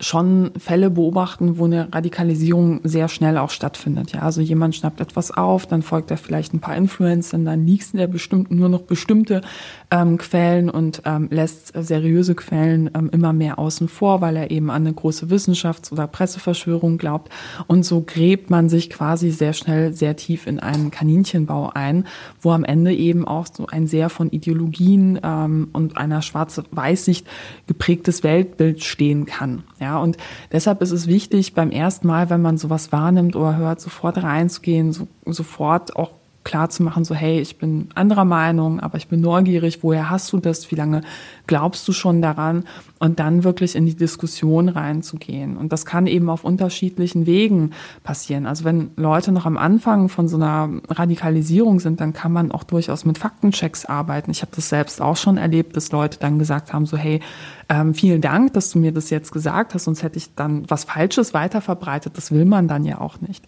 [0.00, 4.12] schon Fälle beobachten, wo eine Radikalisierung sehr schnell auch stattfindet.
[4.12, 7.94] Ja, also jemand schnappt etwas auf, dann folgt er vielleicht ein paar Influencern, dann liest
[7.94, 9.42] er bestimmt nur noch bestimmte
[9.90, 14.70] ähm, Quellen und ähm, lässt seriöse Quellen ähm, immer mehr außen vor, weil er eben
[14.70, 17.30] an eine große Wissenschafts- oder Presseverschwörung glaubt.
[17.66, 22.06] Und so gräbt man sich quasi sehr schnell sehr tief in einen Kaninchenbau ein,
[22.40, 27.26] wo am Ende eben auch so ein sehr von Ideologien ähm, und einer schwarz-weiß-Sicht
[27.66, 29.64] geprägtes Weltbild stehen kann.
[29.80, 30.16] Ja, und
[30.52, 34.92] deshalb ist es wichtig, beim ersten Mal, wenn man sowas wahrnimmt oder hört, sofort reinzugehen,
[34.92, 39.20] so, sofort auch klar zu machen, so hey, ich bin anderer Meinung, aber ich bin
[39.20, 41.02] neugierig, woher hast du das, wie lange
[41.50, 42.62] glaubst du schon daran
[43.00, 45.56] und dann wirklich in die Diskussion reinzugehen.
[45.56, 47.72] Und das kann eben auf unterschiedlichen Wegen
[48.04, 48.46] passieren.
[48.46, 52.62] Also wenn Leute noch am Anfang von so einer Radikalisierung sind, dann kann man auch
[52.62, 54.30] durchaus mit Faktenchecks arbeiten.
[54.30, 57.20] Ich habe das selbst auch schon erlebt, dass Leute dann gesagt haben, so hey,
[57.68, 60.84] ähm, vielen Dank, dass du mir das jetzt gesagt hast, sonst hätte ich dann was
[60.84, 62.16] Falsches weiterverbreitet.
[62.16, 63.44] Das will man dann ja auch nicht.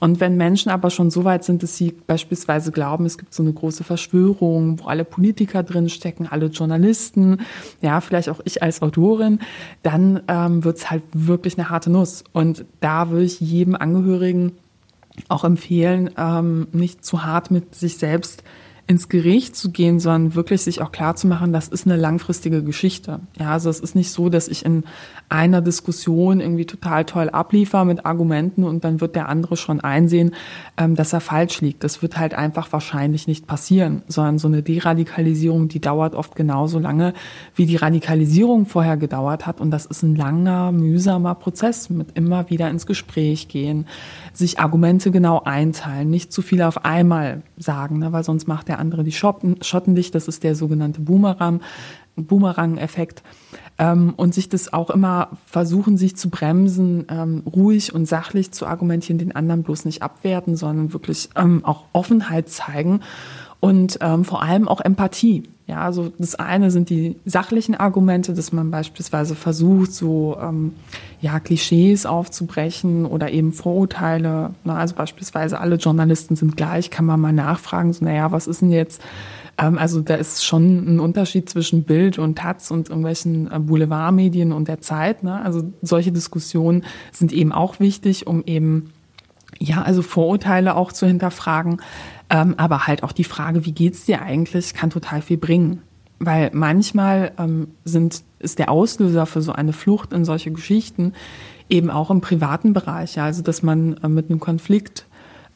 [0.00, 3.42] Und wenn Menschen aber schon so weit sind, dass sie beispielsweise glauben, es gibt so
[3.42, 7.38] eine große Verschwörung, wo alle Politiker drinstecken, alle Journalisten,
[7.80, 9.40] ja, vielleicht auch ich als Autorin,
[9.82, 12.24] dann ähm, wird es halt wirklich eine harte Nuss.
[12.32, 14.52] Und da würde ich jedem Angehörigen
[15.28, 18.42] auch empfehlen, ähm, nicht zu hart mit sich selbst
[18.86, 22.62] ins Gericht zu gehen, sondern wirklich sich auch klar zu machen, das ist eine langfristige
[22.62, 23.20] Geschichte.
[23.38, 24.84] Ja, also es ist nicht so, dass ich in
[25.30, 30.34] einer Diskussion irgendwie total toll abliefer mit Argumenten und dann wird der andere schon einsehen,
[30.76, 31.82] ähm, dass er falsch liegt.
[31.82, 36.78] Das wird halt einfach wahrscheinlich nicht passieren, sondern so eine Deradikalisierung, die dauert oft genauso
[36.78, 37.14] lange,
[37.54, 39.62] wie die Radikalisierung vorher gedauert hat.
[39.62, 43.86] Und das ist ein langer, mühsamer Prozess mit immer wieder ins Gespräch gehen,
[44.36, 48.78] sich Argumente genau einteilen, nicht zu viel auf einmal sagen, ne, weil sonst macht der
[48.78, 50.14] andere die Schotten, Schotten dicht.
[50.14, 51.60] Das ist der sogenannte Boomerang,
[52.16, 53.22] Boomerang-Effekt.
[53.76, 58.66] Ähm, und sich das auch immer versuchen, sich zu bremsen, ähm, ruhig und sachlich zu
[58.66, 63.00] argumentieren, den anderen bloß nicht abwerten, sondern wirklich ähm, auch Offenheit zeigen
[63.58, 65.44] und ähm, vor allem auch Empathie.
[65.66, 70.74] Ja, also das eine sind die sachlichen Argumente, dass man beispielsweise versucht, so ähm,
[71.22, 74.50] ja Klischees aufzubrechen oder eben Vorurteile.
[74.64, 78.60] Na, also beispielsweise alle Journalisten sind gleich, kann man mal nachfragen, so naja, was ist
[78.60, 79.00] denn jetzt?
[79.56, 84.52] Ähm, also da ist schon ein Unterschied zwischen Bild und Taz und irgendwelchen äh, Boulevardmedien
[84.52, 85.22] und der Zeit.
[85.22, 85.40] Ne?
[85.40, 88.90] Also solche Diskussionen sind eben auch wichtig, um eben
[89.58, 91.80] ja, also Vorurteile auch zu hinterfragen.
[92.30, 95.82] Ähm, aber halt auch die Frage, wie geht's dir eigentlich, kann total viel bringen.
[96.18, 101.12] Weil manchmal ähm, sind, ist der Auslöser für so eine Flucht in solche Geschichten
[101.68, 103.16] eben auch im privaten Bereich.
[103.16, 105.06] Ja, also dass man äh, mit einem Konflikt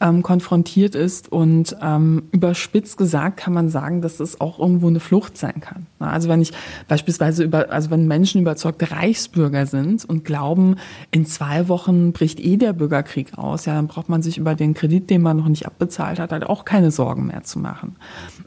[0.00, 1.30] ähm, konfrontiert ist.
[1.30, 5.86] Und ähm, überspitzt gesagt kann man sagen, dass es auch irgendwo eine Flucht sein kann.
[6.06, 6.52] Also wenn ich
[6.86, 10.76] beispielsweise über, also wenn Menschen überzeugte Reichsbürger sind und glauben,
[11.10, 14.74] in zwei Wochen bricht eh der Bürgerkrieg aus, ja, dann braucht man sich über den
[14.74, 17.96] Kredit, den man noch nicht abbezahlt hat, halt auch keine Sorgen mehr zu machen.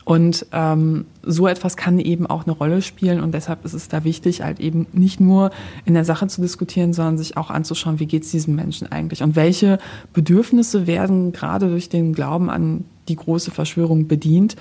[0.06, 4.04] Und ähm, so etwas kann eben auch eine Rolle spielen und deshalb ist es da
[4.04, 5.52] wichtig, halt eben nicht nur
[5.86, 9.22] in der Sache zu diskutieren, sondern sich auch anzuschauen, wie geht es diesem Menschen eigentlich
[9.22, 9.78] und welche
[10.14, 14.56] Bedürfnisse werden gerade durch den Glauben an die große Verschwörung bedient,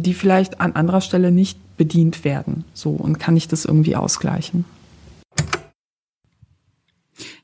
[0.00, 2.64] die vielleicht an anderer Stelle nicht bedient werden.
[2.72, 4.64] So und kann ich das irgendwie ausgleichen?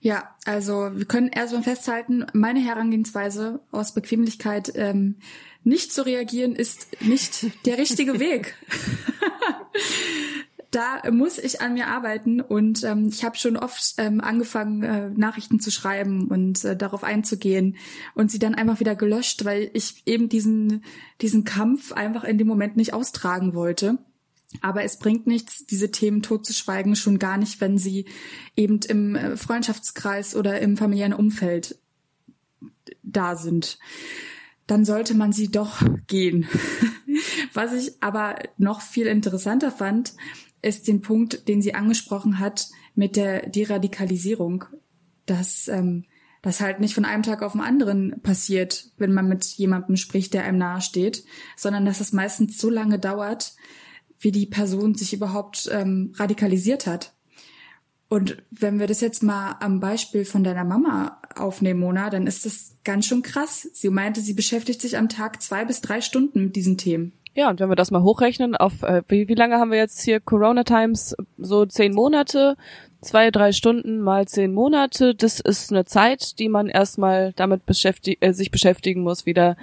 [0.00, 5.16] Ja, also wir können erstmal festhalten, meine Herangehensweise aus Bequemlichkeit ähm,
[5.64, 8.54] nicht zu reagieren ist nicht der richtige Weg.
[10.70, 15.10] da muss ich an mir arbeiten und ähm, ich habe schon oft ähm, angefangen, äh,
[15.10, 17.76] Nachrichten zu schreiben und äh, darauf einzugehen
[18.14, 20.84] und sie dann einfach wieder gelöscht, weil ich eben diesen,
[21.22, 23.98] diesen Kampf einfach in dem Moment nicht austragen wollte.
[24.60, 28.06] Aber es bringt nichts, diese Themen totzuschweigen, schon gar nicht, wenn sie
[28.56, 31.78] eben im äh, Freundschaftskreis oder im familiären Umfeld
[33.02, 33.78] da sind
[34.68, 36.46] dann sollte man sie doch gehen.
[37.54, 40.12] Was ich aber noch viel interessanter fand,
[40.62, 44.64] ist den Punkt, den sie angesprochen hat mit der Deradikalisierung,
[45.26, 46.04] dass ähm,
[46.42, 50.34] das halt nicht von einem Tag auf den anderen passiert, wenn man mit jemandem spricht,
[50.34, 51.24] der einem nahesteht,
[51.56, 53.54] sondern dass es meistens so lange dauert,
[54.18, 57.14] wie die Person sich überhaupt ähm, radikalisiert hat.
[58.08, 62.46] Und wenn wir das jetzt mal am Beispiel von deiner Mama aufnehmen, Mona, dann ist
[62.46, 63.68] das ganz schön krass.
[63.74, 67.12] Sie meinte, sie beschäftigt sich am Tag zwei bis drei Stunden mit diesen Themen.
[67.38, 70.02] Ja, und wenn wir das mal hochrechnen, auf äh, wie, wie lange haben wir jetzt
[70.02, 71.14] hier Corona Times?
[71.36, 72.56] So zehn Monate,
[73.00, 75.14] zwei, drei Stunden mal zehn Monate.
[75.14, 79.56] Das ist eine Zeit, die man erstmal damit beschäftigt, äh, sich beschäftigen muss, wieder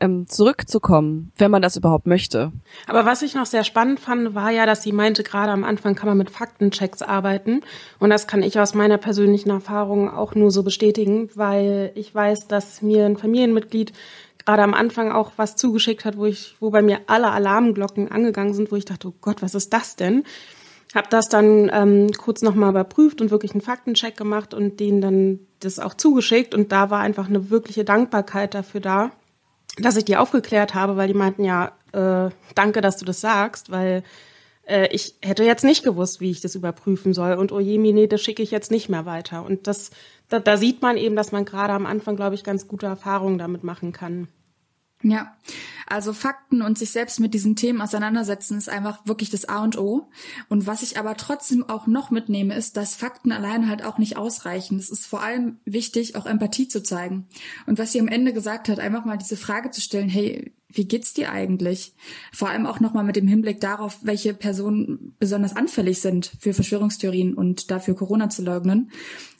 [0.00, 2.52] ähm, zurückzukommen, wenn man das überhaupt möchte.
[2.86, 5.94] Aber was ich noch sehr spannend fand, war ja, dass sie meinte, gerade am Anfang
[5.94, 7.60] kann man mit Faktenchecks arbeiten.
[7.98, 12.48] Und das kann ich aus meiner persönlichen Erfahrung auch nur so bestätigen, weil ich weiß,
[12.48, 13.92] dass mir ein Familienmitglied
[14.50, 18.52] gerade am Anfang auch was zugeschickt hat, wo ich, wo bei mir alle Alarmglocken angegangen
[18.52, 20.24] sind, wo ich dachte, oh Gott, was ist das denn?
[20.92, 25.38] Hab das dann ähm, kurz nochmal überprüft und wirklich einen Faktencheck gemacht und denen dann
[25.60, 29.12] das auch zugeschickt und da war einfach eine wirkliche Dankbarkeit dafür da,
[29.78, 33.70] dass ich die aufgeklärt habe, weil die meinten, ja, äh, danke, dass du das sagst,
[33.70, 34.02] weil
[34.66, 37.34] äh, ich hätte jetzt nicht gewusst, wie ich das überprüfen soll.
[37.34, 39.44] Und oh je, nee, das schicke ich jetzt nicht mehr weiter.
[39.44, 39.92] Und das,
[40.28, 43.38] da, da sieht man eben, dass man gerade am Anfang, glaube ich, ganz gute Erfahrungen
[43.38, 44.26] damit machen kann.
[45.02, 45.34] Ja,
[45.86, 49.78] also Fakten und sich selbst mit diesen Themen auseinandersetzen ist einfach wirklich das A und
[49.78, 50.10] O.
[50.48, 54.18] Und was ich aber trotzdem auch noch mitnehme, ist, dass Fakten allein halt auch nicht
[54.18, 54.78] ausreichen.
[54.78, 57.26] Es ist vor allem wichtig, auch Empathie zu zeigen.
[57.66, 60.84] Und was sie am Ende gesagt hat, einfach mal diese Frage zu stellen, hey, wie
[60.84, 61.94] geht's dir eigentlich?
[62.32, 67.34] Vor allem auch nochmal mit dem Hinblick darauf, welche Personen besonders anfällig sind für Verschwörungstheorien
[67.34, 68.92] und dafür Corona zu leugnen.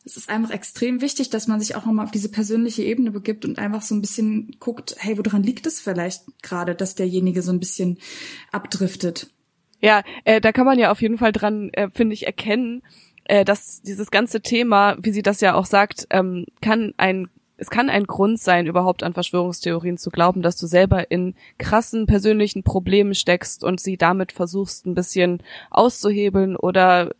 [0.04, 3.44] Es ist einfach extrem wichtig, dass man sich auch nochmal auf diese persönliche Ebene begibt
[3.44, 7.52] und einfach so ein bisschen guckt, hey, woran liegt es vielleicht gerade, dass derjenige so
[7.52, 7.98] ein bisschen
[8.50, 9.30] abdriftet?
[9.80, 12.82] Ja, äh, da kann man ja auf jeden Fall dran, äh, finde ich, erkennen,
[13.24, 17.28] äh, dass dieses ganze Thema, wie sie das ja auch sagt, ähm, kann ein
[17.60, 22.06] es kann ein Grund sein, überhaupt an Verschwörungstheorien zu glauben, dass du selber in krassen
[22.06, 27.10] persönlichen Problemen steckst und sie damit versuchst, ein bisschen auszuhebeln oder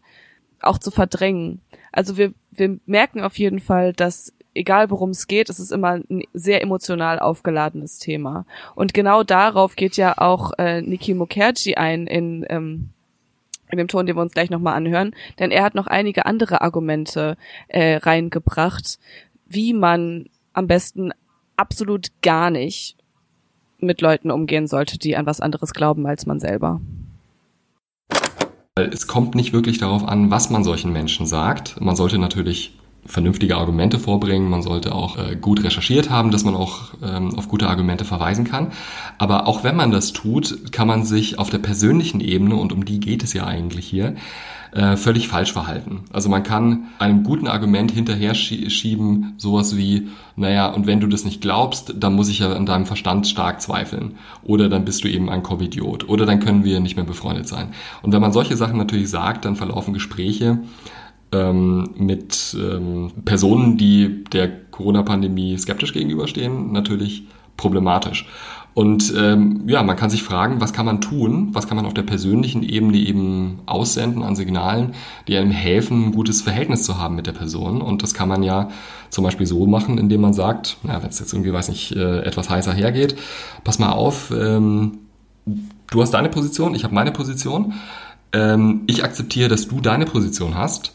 [0.63, 1.61] auch zu verdrängen.
[1.93, 6.01] Also wir, wir merken auf jeden Fall, dass egal worum es geht, es ist immer
[6.09, 8.47] ein sehr emotional aufgeladenes Thema.
[8.75, 12.91] Und genau darauf geht ja auch äh, Niki Mukherjee ein in, ähm,
[13.71, 15.15] in dem Ton, den wir uns gleich nochmal anhören.
[15.39, 17.37] Denn er hat noch einige andere Argumente
[17.69, 18.99] äh, reingebracht,
[19.47, 21.13] wie man am besten
[21.57, 22.97] absolut gar nicht
[23.79, 26.81] mit Leuten umgehen sollte, die an was anderes glauben als man selber.
[28.87, 31.81] Es kommt nicht wirklich darauf an, was man solchen Menschen sagt.
[31.81, 32.73] Man sollte natürlich
[33.07, 37.49] vernünftige Argumente vorbringen, man sollte auch äh, gut recherchiert haben, dass man auch ähm, auf
[37.49, 38.73] gute Argumente verweisen kann.
[39.19, 42.85] Aber auch wenn man das tut, kann man sich auf der persönlichen Ebene, und um
[42.85, 44.15] die geht es ja eigentlich hier,
[44.73, 46.05] äh, völlig falsch verhalten.
[46.13, 51.25] Also man kann einem guten Argument hinterher schieben, sowas wie, naja, und wenn du das
[51.25, 54.17] nicht glaubst, dann muss ich ja an deinem Verstand stark zweifeln.
[54.43, 56.09] Oder dann bist du eben ein Covidiot.
[56.09, 57.69] Oder dann können wir nicht mehr befreundet sein.
[58.03, 60.61] Und wenn man solche Sachen natürlich sagt, dann verlaufen Gespräche
[61.33, 67.25] ähm, mit ähm, Personen, die der Corona-Pandemie skeptisch gegenüberstehen, natürlich
[67.57, 68.27] problematisch.
[68.73, 71.95] Und ähm, ja, man kann sich fragen, was kann man tun, was kann man auf
[71.95, 74.95] der persönlichen Ebene eben aussenden an Signalen,
[75.27, 77.83] die einem helfen, ein gutes Verhältnis zu haben mit der Person.
[77.83, 78.69] Und das kann man ja
[79.11, 82.21] zum Beispiel so machen, indem man sagt, na, wenn es jetzt irgendwie, weiß nicht, äh,
[82.21, 83.17] etwas heißer hergeht,
[83.65, 84.99] pass mal auf, ähm,
[85.91, 87.75] du hast deine Position, ich habe meine Position.
[88.33, 90.93] Ähm, ich akzeptiere, dass du deine Position hast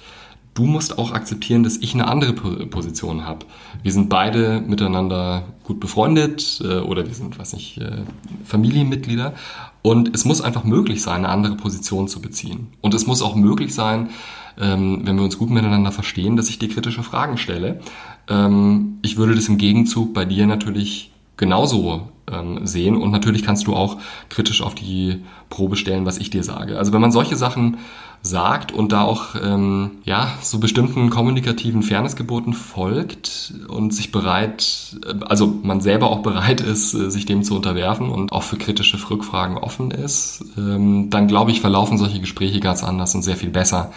[0.56, 3.46] du musst auch akzeptieren, dass ich eine andere Position habe.
[3.84, 8.04] Wir sind beide miteinander gut befreundet äh, oder wir sind, weiß nicht, äh,
[8.46, 9.36] Familienmitglieder.
[9.84, 12.70] Und es muss einfach möglich sein, eine andere Position zu beziehen.
[12.82, 14.10] Und es muss auch möglich sein,
[14.60, 17.82] ähm, wenn wir uns gut miteinander verstehen, dass ich dir kritische Fragen stelle.
[18.28, 23.68] Ähm, ich würde das im Gegenzug bei dir natürlich genauso ähm, sehen und natürlich kannst
[23.68, 23.98] du auch
[24.30, 26.78] kritisch auf die Probe stellen, was ich dir sage.
[26.78, 27.78] Also wenn man solche Sachen
[28.26, 35.24] sagt und da auch ähm, ja so bestimmten kommunikativen Fairnessgeboten folgt und sich bereit, äh,
[35.26, 38.98] also man selber auch bereit ist, äh, sich dem zu unterwerfen und auch für kritische
[39.10, 43.52] Rückfragen offen ist, ähm, dann glaube ich, verlaufen solche Gespräche ganz anders und sehr viel
[43.52, 43.92] besser,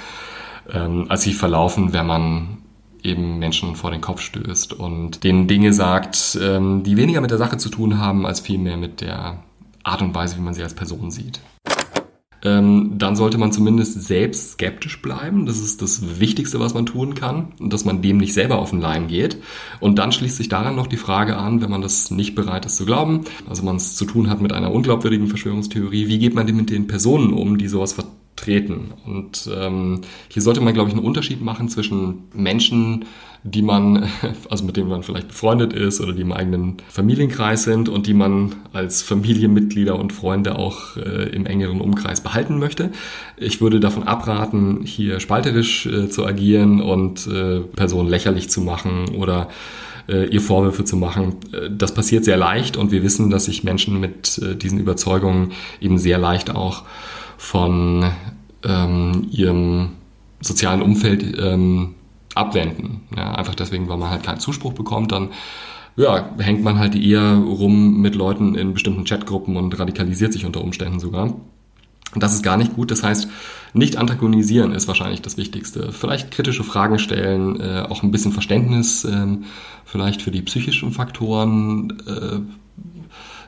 [0.71, 2.59] ähm, als sie verlaufen, wenn man
[3.03, 7.39] eben Menschen vor den Kopf stößt und denen Dinge sagt, ähm, die weniger mit der
[7.39, 9.39] Sache zu tun haben, als vielmehr mit der
[9.85, 11.41] Art und Weise, wie man sie als Person sieht
[12.45, 15.47] ähm, dann sollte man zumindest selbst skeptisch bleiben.
[15.47, 18.81] Das ist das Wichtigste, was man tun kann, dass man dem nicht selber auf den
[18.81, 19.39] Leim geht.
[19.81, 22.77] Und dann schließt sich daran noch die Frage an, wenn man das nicht bereit ist
[22.77, 26.47] zu glauben, also man es zu tun hat mit einer unglaubwürdigen Verschwörungstheorie, wie geht man
[26.47, 28.93] denn mit den Personen um, die sowas vertreten?
[29.05, 33.05] Und ähm, hier sollte man, glaube ich, einen Unterschied machen zwischen Menschen,
[33.43, 34.09] die man,
[34.51, 38.15] also mit denen man vielleicht befreundet ist oder die im eigenen Familienkreis sind und die
[38.15, 42.91] man als Familienmitglieder und Freunde auch äh, im engeren Umkreis behalten möchte.
[43.37, 49.15] Ich würde davon abraten, hier spalterisch äh, zu agieren und äh, Personen lächerlich zu machen
[49.17, 49.49] oder
[50.09, 51.37] äh, ihr Vorwürfe zu machen.
[51.53, 55.53] Äh, das passiert sehr leicht und wir wissen, dass sich Menschen mit äh, diesen Überzeugungen
[55.81, 56.85] eben sehr leicht auch
[57.37, 58.11] von
[58.65, 59.91] ähm, ihrem
[60.41, 61.95] sozialen Umfeld ähm,
[62.39, 63.03] abwenden.
[63.17, 65.31] Ja, einfach deswegen, weil man halt keinen Zuspruch bekommt, dann
[65.97, 70.63] ja, hängt man halt eher rum mit Leuten in bestimmten Chatgruppen und radikalisiert sich unter
[70.63, 71.35] Umständen sogar.
[72.15, 72.91] Und das ist gar nicht gut.
[72.91, 73.29] Das heißt,
[73.75, 75.93] nicht antagonisieren ist wahrscheinlich das Wichtigste.
[75.93, 79.27] Vielleicht kritische Fragen stellen, äh, auch ein bisschen Verständnis äh,
[79.85, 82.41] vielleicht für die psychischen Faktoren äh,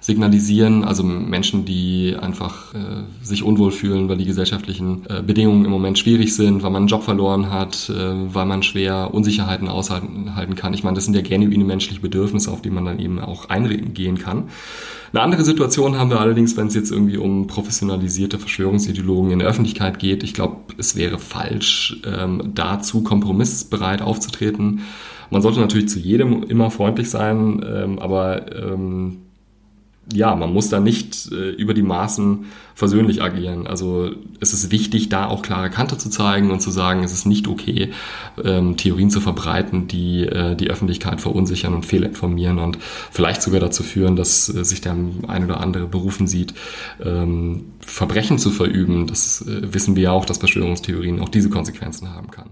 [0.01, 0.83] signalisieren.
[0.83, 5.99] Also Menschen, die einfach äh, sich unwohl fühlen, weil die gesellschaftlichen äh, Bedingungen im Moment
[5.99, 10.75] schwierig sind, weil man einen Job verloren hat, äh, weil man schwer Unsicherheiten aushalten kann.
[10.75, 14.19] Ich meine, das sind ja genuine menschliche Bedürfnisse, auf die man dann eben auch eingehen
[14.19, 14.45] kann.
[15.13, 19.49] Eine andere Situation haben wir allerdings, wenn es jetzt irgendwie um professionalisierte Verschwörungsideologen in der
[19.49, 20.23] Öffentlichkeit geht.
[20.23, 24.83] Ich glaube, es wäre falsch, ähm, dazu kompromissbereit aufzutreten.
[25.31, 29.19] Man sollte natürlich zu jedem immer freundlich sein, ähm, aber ähm,
[30.13, 33.67] ja, man muss da nicht äh, über die Maßen versöhnlich agieren.
[33.67, 37.27] Also es ist wichtig, da auch klare Kante zu zeigen und zu sagen, es ist
[37.27, 37.93] nicht okay,
[38.43, 42.79] ähm, Theorien zu verbreiten, die äh, die Öffentlichkeit verunsichern und fehlinformieren und
[43.11, 46.55] vielleicht sogar dazu führen, dass äh, sich der ein oder andere berufen sieht,
[47.05, 49.07] ähm, Verbrechen zu verüben.
[49.07, 52.51] Das äh, wissen wir ja auch, dass Verschwörungstheorien auch diese Konsequenzen haben kann.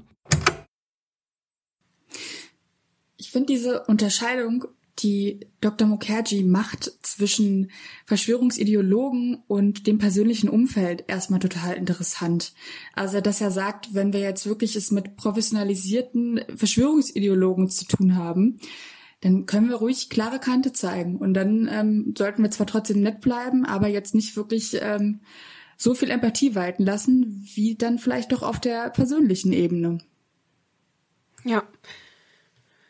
[3.16, 4.66] Ich finde diese Unterscheidung
[4.98, 5.86] die Dr.
[5.86, 7.70] Mukherjee macht zwischen
[8.04, 12.52] Verschwörungsideologen und dem persönlichen Umfeld erstmal total interessant.
[12.94, 18.58] Also, dass er sagt, wenn wir jetzt wirklich es mit professionalisierten Verschwörungsideologen zu tun haben,
[19.20, 21.16] dann können wir ruhig klare Kante zeigen.
[21.16, 25.20] Und dann ähm, sollten wir zwar trotzdem nett bleiben, aber jetzt nicht wirklich ähm,
[25.76, 29.98] so viel Empathie walten lassen, wie dann vielleicht doch auf der persönlichen Ebene.
[31.44, 31.62] Ja,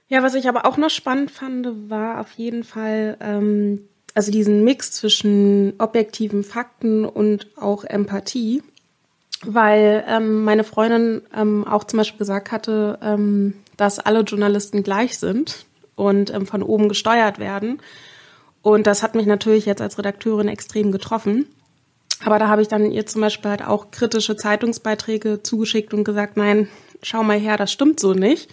[0.09, 4.65] ja, was ich aber auch noch spannend fand, war auf jeden Fall, ähm, also diesen
[4.65, 8.63] Mix zwischen objektiven Fakten und auch Empathie,
[9.45, 15.19] weil ähm, meine Freundin ähm, auch zum Beispiel gesagt hatte, ähm, dass alle Journalisten gleich
[15.19, 17.81] sind und ähm, von oben gesteuert werden.
[18.63, 21.47] Und das hat mich natürlich jetzt als Redakteurin extrem getroffen.
[22.25, 26.37] Aber da habe ich dann ihr zum Beispiel halt auch kritische Zeitungsbeiträge zugeschickt und gesagt,
[26.37, 26.69] nein,
[27.03, 28.51] schau mal her, das stimmt so nicht.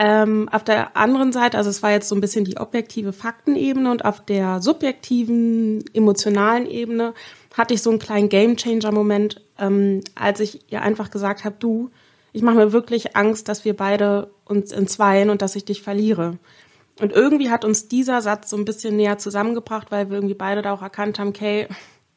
[0.00, 3.90] Ähm, auf der anderen Seite, also es war jetzt so ein bisschen die objektive Faktenebene
[3.90, 7.14] und auf der subjektiven, emotionalen Ebene
[7.56, 11.90] hatte ich so einen kleinen Gamechanger-Moment, ähm, als ich ihr einfach gesagt habe, du,
[12.32, 16.38] ich mache mir wirklich Angst, dass wir beide uns entzweien und dass ich dich verliere.
[17.00, 20.62] Und irgendwie hat uns dieser Satz so ein bisschen näher zusammengebracht, weil wir irgendwie beide
[20.62, 21.66] da auch erkannt haben, okay,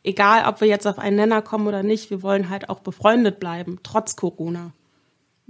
[0.03, 3.39] egal ob wir jetzt auf einen Nenner kommen oder nicht, wir wollen halt auch befreundet
[3.39, 4.71] bleiben, trotz Corona.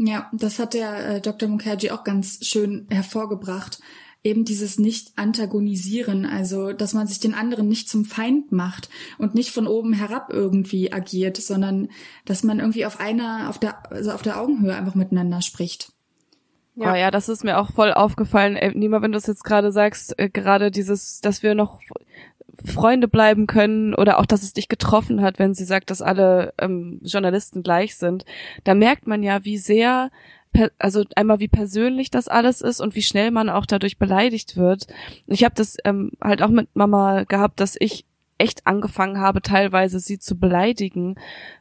[0.04, 1.48] Ja, das hat der äh, Dr.
[1.48, 3.80] Mukherjee auch ganz schön hervorgebracht.
[4.24, 9.52] Eben dieses Nicht-Antagonisieren, also dass man sich den anderen nicht zum Feind macht und nicht
[9.52, 11.90] von oben herab irgendwie agiert, sondern
[12.26, 15.92] dass man irgendwie auf einer, auf der, also auf der Augenhöhe einfach miteinander spricht.
[16.76, 16.94] Ja.
[16.94, 18.56] Oh ja, das ist mir auch voll aufgefallen.
[18.56, 21.80] Ey, Nima, wenn du es jetzt gerade sagst, äh, gerade dieses, dass wir noch
[22.66, 26.54] Freunde bleiben können oder auch, dass es dich getroffen hat, wenn sie sagt, dass alle
[26.60, 28.26] ähm, Journalisten gleich sind,
[28.64, 30.12] da merkt man ja, wie sehr,
[30.80, 34.88] also einmal wie persönlich das alles ist und wie schnell man auch dadurch beleidigt wird.
[35.28, 38.06] Ich habe das ähm, halt auch mit Mama gehabt, dass ich
[38.42, 41.16] echt angefangen habe, teilweise sie zu beleidigen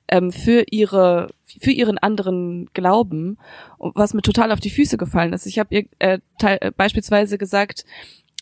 [0.09, 3.39] ähm, für ihre für ihren anderen Glauben,
[3.79, 5.47] was mir total auf die Füße gefallen ist.
[5.47, 7.85] Ich habe ihr äh, äh, beispielsweise gesagt,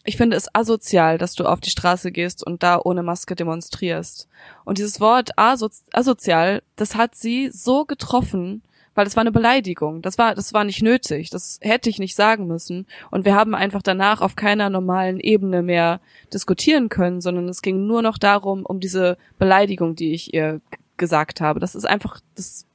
[0.04, 4.28] ich finde es asozial, dass du auf die Straße gehst und da ohne Maske demonstrierst.
[4.64, 8.62] Und dieses Wort aso asozial, das hat sie so getroffen,
[8.94, 10.02] weil es war eine Beleidigung.
[10.02, 11.30] Das war, das war nicht nötig.
[11.30, 12.86] Das hätte ich nicht sagen müssen.
[13.10, 16.00] Und wir haben einfach danach auf keiner normalen Ebene mehr
[16.32, 20.60] diskutieren können, sondern es ging nur noch darum, um diese Beleidigung, die ich ihr
[20.96, 21.60] gesagt habe.
[21.60, 22.66] Das ist einfach, das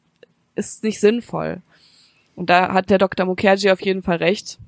[0.56, 1.62] ist nicht sinnvoll.
[2.36, 3.26] Und da hat der Dr.
[3.26, 4.60] Mukherjee auf jeden Fall recht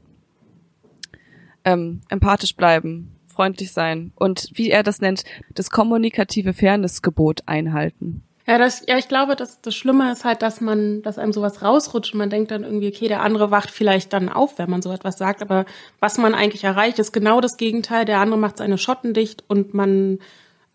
[1.66, 5.24] ähm, empathisch bleiben, freundlich sein und wie er das nennt,
[5.54, 8.24] das kommunikative Fairnessgebot einhalten.
[8.48, 11.64] Ja, das, ja, ich glaube, dass das Schlimme ist halt, dass man, dass einem sowas
[11.64, 14.84] rausrutscht und man denkt dann irgendwie, okay, der andere wacht vielleicht dann auf, wenn man
[14.84, 15.66] so etwas sagt, aber
[16.00, 18.06] was man eigentlich erreicht, ist genau das Gegenteil.
[18.06, 20.20] Der andere macht seine Schotten dicht und man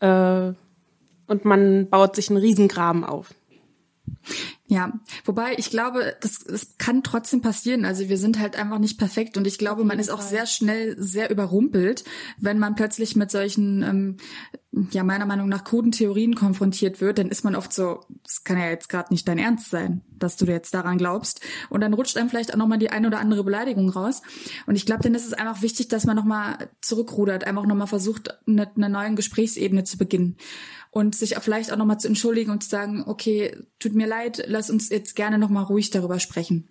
[0.01, 0.53] äh,
[1.29, 3.33] und man baut sich einen Riesengraben auf.
[4.70, 4.92] Ja,
[5.24, 7.84] wobei ich glaube, das, das kann trotzdem passieren.
[7.84, 10.94] Also wir sind halt einfach nicht perfekt und ich glaube, man ist auch sehr schnell
[10.97, 12.05] sehr überrumpelt,
[12.38, 14.16] wenn man plötzlich mit solchen, ähm,
[14.72, 17.18] ja meiner Meinung nach kruden Theorien konfrontiert wird.
[17.18, 20.36] Dann ist man oft so, das kann ja jetzt gerade nicht dein Ernst sein, dass
[20.36, 21.40] du jetzt daran glaubst.
[21.70, 24.22] Und dann rutscht einem vielleicht auch nochmal die eine oder andere Beleidigung raus.
[24.66, 28.38] Und ich glaube, dann ist es einfach wichtig, dass man nochmal zurückrudert, einfach nochmal versucht,
[28.47, 30.36] eine, eine neue Gesprächsebene zu beginnen
[30.90, 34.70] und sich vielleicht auch nochmal zu entschuldigen und zu sagen, okay, tut mir leid, lass
[34.70, 36.68] uns jetzt gerne nochmal ruhig darüber sprechen.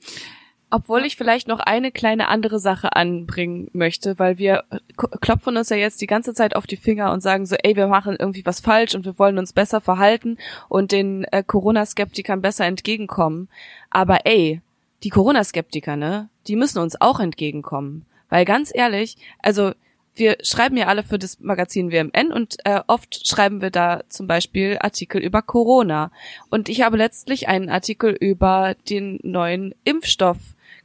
[0.71, 4.65] Obwohl ich vielleicht noch eine kleine andere Sache anbringen möchte, weil wir
[4.95, 7.87] klopfen uns ja jetzt die ganze Zeit auf die Finger und sagen so, ey, wir
[7.87, 10.37] machen irgendwie was falsch und wir wollen uns besser verhalten
[10.67, 13.49] und den äh, Corona-Skeptikern besser entgegenkommen.
[13.89, 14.61] Aber ey,
[15.03, 18.05] die Corona-Skeptiker, ne, die müssen uns auch entgegenkommen.
[18.29, 19.71] Weil ganz ehrlich, also
[20.13, 24.27] wir schreiben ja alle für das Magazin WMN und äh, oft schreiben wir da zum
[24.27, 26.11] Beispiel Artikel über Corona.
[26.49, 30.37] Und ich habe letztlich einen Artikel über den neuen Impfstoff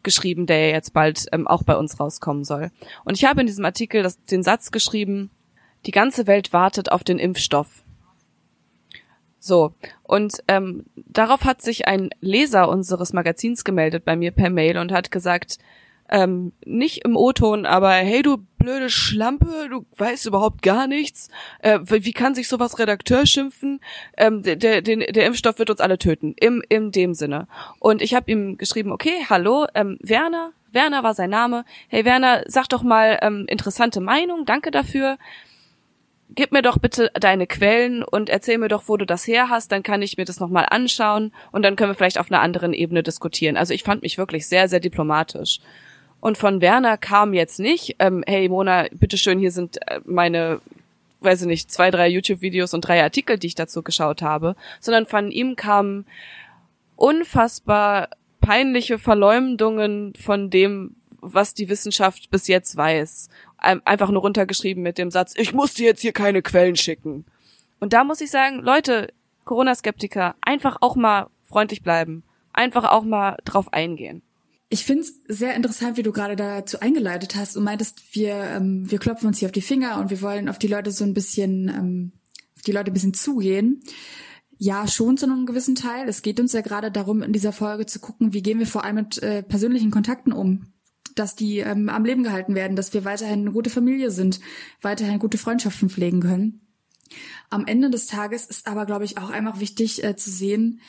[0.04, 2.70] geschrieben, der jetzt bald ähm, auch bei uns rauskommen soll.
[3.04, 5.30] Und ich habe in diesem Artikel das, den Satz geschrieben,
[5.86, 7.82] die ganze Welt wartet auf den Impfstoff.
[9.38, 14.78] So, und ähm, darauf hat sich ein Leser unseres Magazins gemeldet bei mir per Mail
[14.78, 15.58] und hat gesagt,
[16.14, 21.28] ähm, nicht im O-Ton, aber hey du blöde Schlampe, du weißt überhaupt gar nichts.
[21.58, 23.80] Äh, wie kann sich sowas Redakteur schimpfen?
[24.16, 26.36] Ähm, der, der, der Impfstoff wird uns alle töten.
[26.38, 27.48] Im, in dem Sinne.
[27.80, 31.64] Und ich habe ihm geschrieben, okay, hallo, ähm, Werner, Werner war sein Name.
[31.88, 35.18] Hey Werner, sag doch mal ähm, interessante Meinung, danke dafür.
[36.30, 39.72] Gib mir doch bitte deine Quellen und erzähl mir doch, wo du das her hast,
[39.72, 42.72] dann kann ich mir das nochmal anschauen und dann können wir vielleicht auf einer anderen
[42.72, 43.56] Ebene diskutieren.
[43.56, 45.58] Also ich fand mich wirklich sehr, sehr diplomatisch.
[46.24, 50.62] Und von Werner kam jetzt nicht, ähm, hey Mona, bitteschön, hier sind äh, meine,
[51.20, 55.04] weiß ich nicht, zwei, drei YouTube-Videos und drei Artikel, die ich dazu geschaut habe, sondern
[55.04, 56.06] von ihm kamen
[56.96, 58.08] unfassbar
[58.40, 63.28] peinliche Verleumdungen von dem, was die Wissenschaft bis jetzt weiß.
[63.58, 67.26] Einfach nur runtergeschrieben mit dem Satz, ich muss dir jetzt hier keine Quellen schicken.
[67.80, 69.12] Und da muss ich sagen, Leute,
[69.44, 72.22] Corona-Skeptiker, einfach auch mal freundlich bleiben.
[72.54, 74.22] Einfach auch mal drauf eingehen.
[74.68, 78.90] Ich finde es sehr interessant, wie du gerade dazu eingeleitet hast und meintest, wir, ähm,
[78.90, 81.14] wir klopfen uns hier auf die Finger und wir wollen auf die Leute so ein
[81.14, 82.12] bisschen, ähm,
[82.56, 83.82] auf die Leute ein bisschen zugehen.
[84.56, 86.08] Ja, schon zu einem gewissen Teil.
[86.08, 88.84] Es geht uns ja gerade darum, in dieser Folge zu gucken, wie gehen wir vor
[88.84, 90.72] allem mit äh, persönlichen Kontakten um,
[91.14, 94.40] dass die ähm, am Leben gehalten werden, dass wir weiterhin eine gute Familie sind,
[94.80, 96.60] weiterhin gute Freundschaften pflegen können.
[97.50, 100.80] Am Ende des Tages ist aber, glaube ich, auch einfach wichtig äh, zu sehen,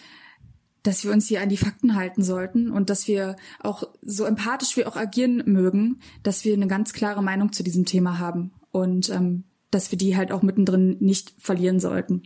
[0.86, 4.78] dass wir uns hier an die Fakten halten sollten und dass wir auch so empathisch
[4.78, 9.10] wir auch agieren mögen, dass wir eine ganz klare Meinung zu diesem Thema haben und
[9.10, 12.24] ähm, dass wir die halt auch mittendrin nicht verlieren sollten.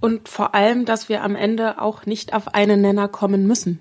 [0.00, 3.80] Und vor allem, dass wir am Ende auch nicht auf einen Nenner kommen müssen.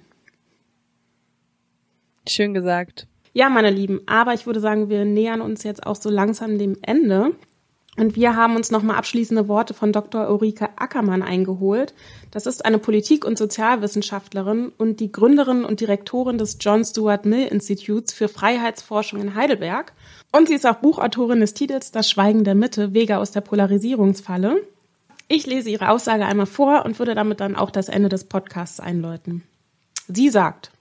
[2.28, 3.08] Schön gesagt.
[3.34, 6.78] Ja, meine Lieben, aber ich würde sagen, wir nähern uns jetzt auch so langsam dem
[6.82, 7.36] Ende.
[7.96, 10.30] Und wir haben uns nochmal abschließende Worte von Dr.
[10.30, 11.94] Ulrike Ackermann eingeholt.
[12.32, 17.46] Das ist eine Politik- und Sozialwissenschaftlerin und die Gründerin und Direktorin des John Stuart Mill
[17.48, 19.94] Instituts für Freiheitsforschung in Heidelberg.
[20.32, 24.64] Und sie ist auch Buchautorin des Titels Das Schweigen der Mitte, Wege aus der Polarisierungsfalle.
[25.28, 28.80] Ich lese ihre Aussage einmal vor und würde damit dann auch das Ende des Podcasts
[28.80, 29.44] einläuten.
[30.08, 30.72] Sie sagt,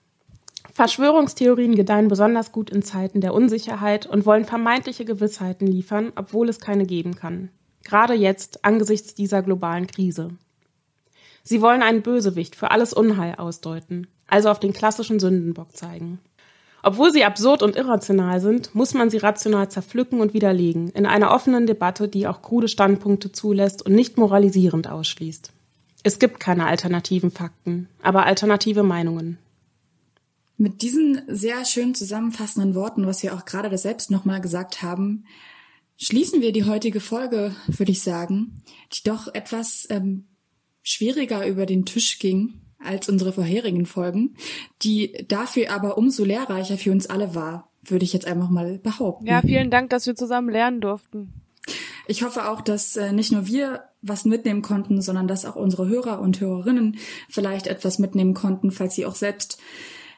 [0.72, 6.60] Verschwörungstheorien gedeihen besonders gut in Zeiten der Unsicherheit und wollen vermeintliche Gewissheiten liefern, obwohl es
[6.60, 7.50] keine geben kann.
[7.84, 10.30] Gerade jetzt angesichts dieser globalen Krise.
[11.42, 16.20] Sie wollen einen Bösewicht für alles Unheil ausdeuten, also auf den klassischen Sündenbock zeigen.
[16.82, 21.32] Obwohl sie absurd und irrational sind, muss man sie rational zerpflücken und widerlegen, in einer
[21.32, 25.52] offenen Debatte, die auch krude Standpunkte zulässt und nicht moralisierend ausschließt.
[26.02, 29.38] Es gibt keine alternativen Fakten, aber alternative Meinungen.
[30.62, 35.24] Mit diesen sehr schön zusammenfassenden Worten, was wir auch gerade das selbst nochmal gesagt haben,
[35.96, 38.62] schließen wir die heutige Folge, würde ich sagen,
[38.92, 40.28] die doch etwas ähm,
[40.84, 44.36] schwieriger über den Tisch ging als unsere vorherigen Folgen,
[44.82, 49.26] die dafür aber umso lehrreicher für uns alle war, würde ich jetzt einfach mal behaupten.
[49.26, 51.32] Ja, vielen Dank, dass wir zusammen lernen durften.
[52.06, 55.88] Ich hoffe auch, dass äh, nicht nur wir was mitnehmen konnten, sondern dass auch unsere
[55.88, 56.98] Hörer und Hörerinnen
[57.28, 59.58] vielleicht etwas mitnehmen konnten, falls sie auch selbst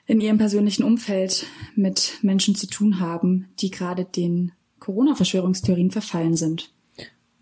[0.07, 6.71] in ihrem persönlichen Umfeld mit Menschen zu tun haben, die gerade den Corona-Verschwörungstheorien verfallen sind.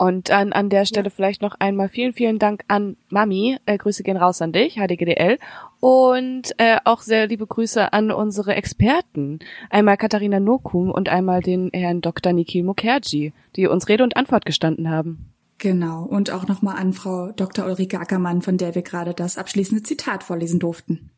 [0.02, 1.12] Und an, an der Stelle ja.
[1.14, 3.58] vielleicht noch einmal vielen, vielen Dank an Mami.
[3.66, 5.38] Äh, Grüße gehen raus an dich, HDGDL.
[5.78, 9.38] Und äh, auch sehr liebe Grüße an unsere Experten.
[9.70, 12.32] Einmal Katharina Nokum und einmal den Herrn Dr.
[12.32, 15.32] Nikhil Mukherjee, die uns Rede und Antwort gestanden haben.
[15.58, 16.02] Genau.
[16.02, 17.64] Und auch nochmal an Frau Dr.
[17.66, 21.11] Ulrike Ackermann, von der wir gerade das abschließende Zitat vorlesen durften.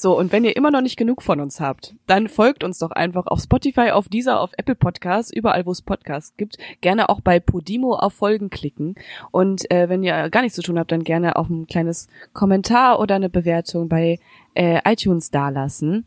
[0.00, 2.92] So, und wenn ihr immer noch nicht genug von uns habt, dann folgt uns doch
[2.92, 6.56] einfach auf Spotify, auf dieser, auf Apple Podcasts, überall wo es Podcasts gibt.
[6.80, 8.94] Gerne auch bei Podimo auf Folgen klicken.
[9.32, 13.00] Und äh, wenn ihr gar nichts zu tun habt, dann gerne auch ein kleines Kommentar
[13.00, 14.20] oder eine Bewertung bei
[14.54, 16.06] äh, iTunes dalassen.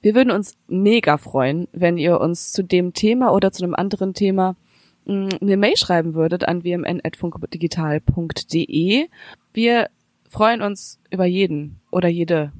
[0.00, 4.14] Wir würden uns mega freuen, wenn ihr uns zu dem Thema oder zu einem anderen
[4.14, 4.56] Thema
[5.04, 9.08] mh, mm, eine Mail schreiben würdet an wmn.funkdigital.de.
[9.52, 9.90] Wir
[10.26, 12.50] freuen uns über jeden oder jede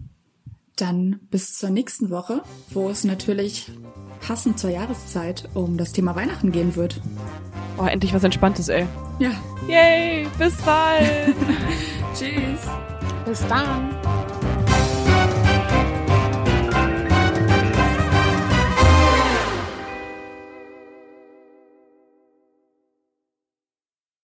[0.76, 3.70] dann bis zur nächsten Woche, wo es natürlich
[4.20, 7.00] passend zur Jahreszeit um das Thema Weihnachten gehen wird.
[7.78, 8.86] Oh, endlich was Entspanntes, ey.
[9.18, 9.32] Ja.
[9.68, 11.34] Yay, bis bald.
[12.14, 12.60] Tschüss.
[13.24, 13.90] Bis dann.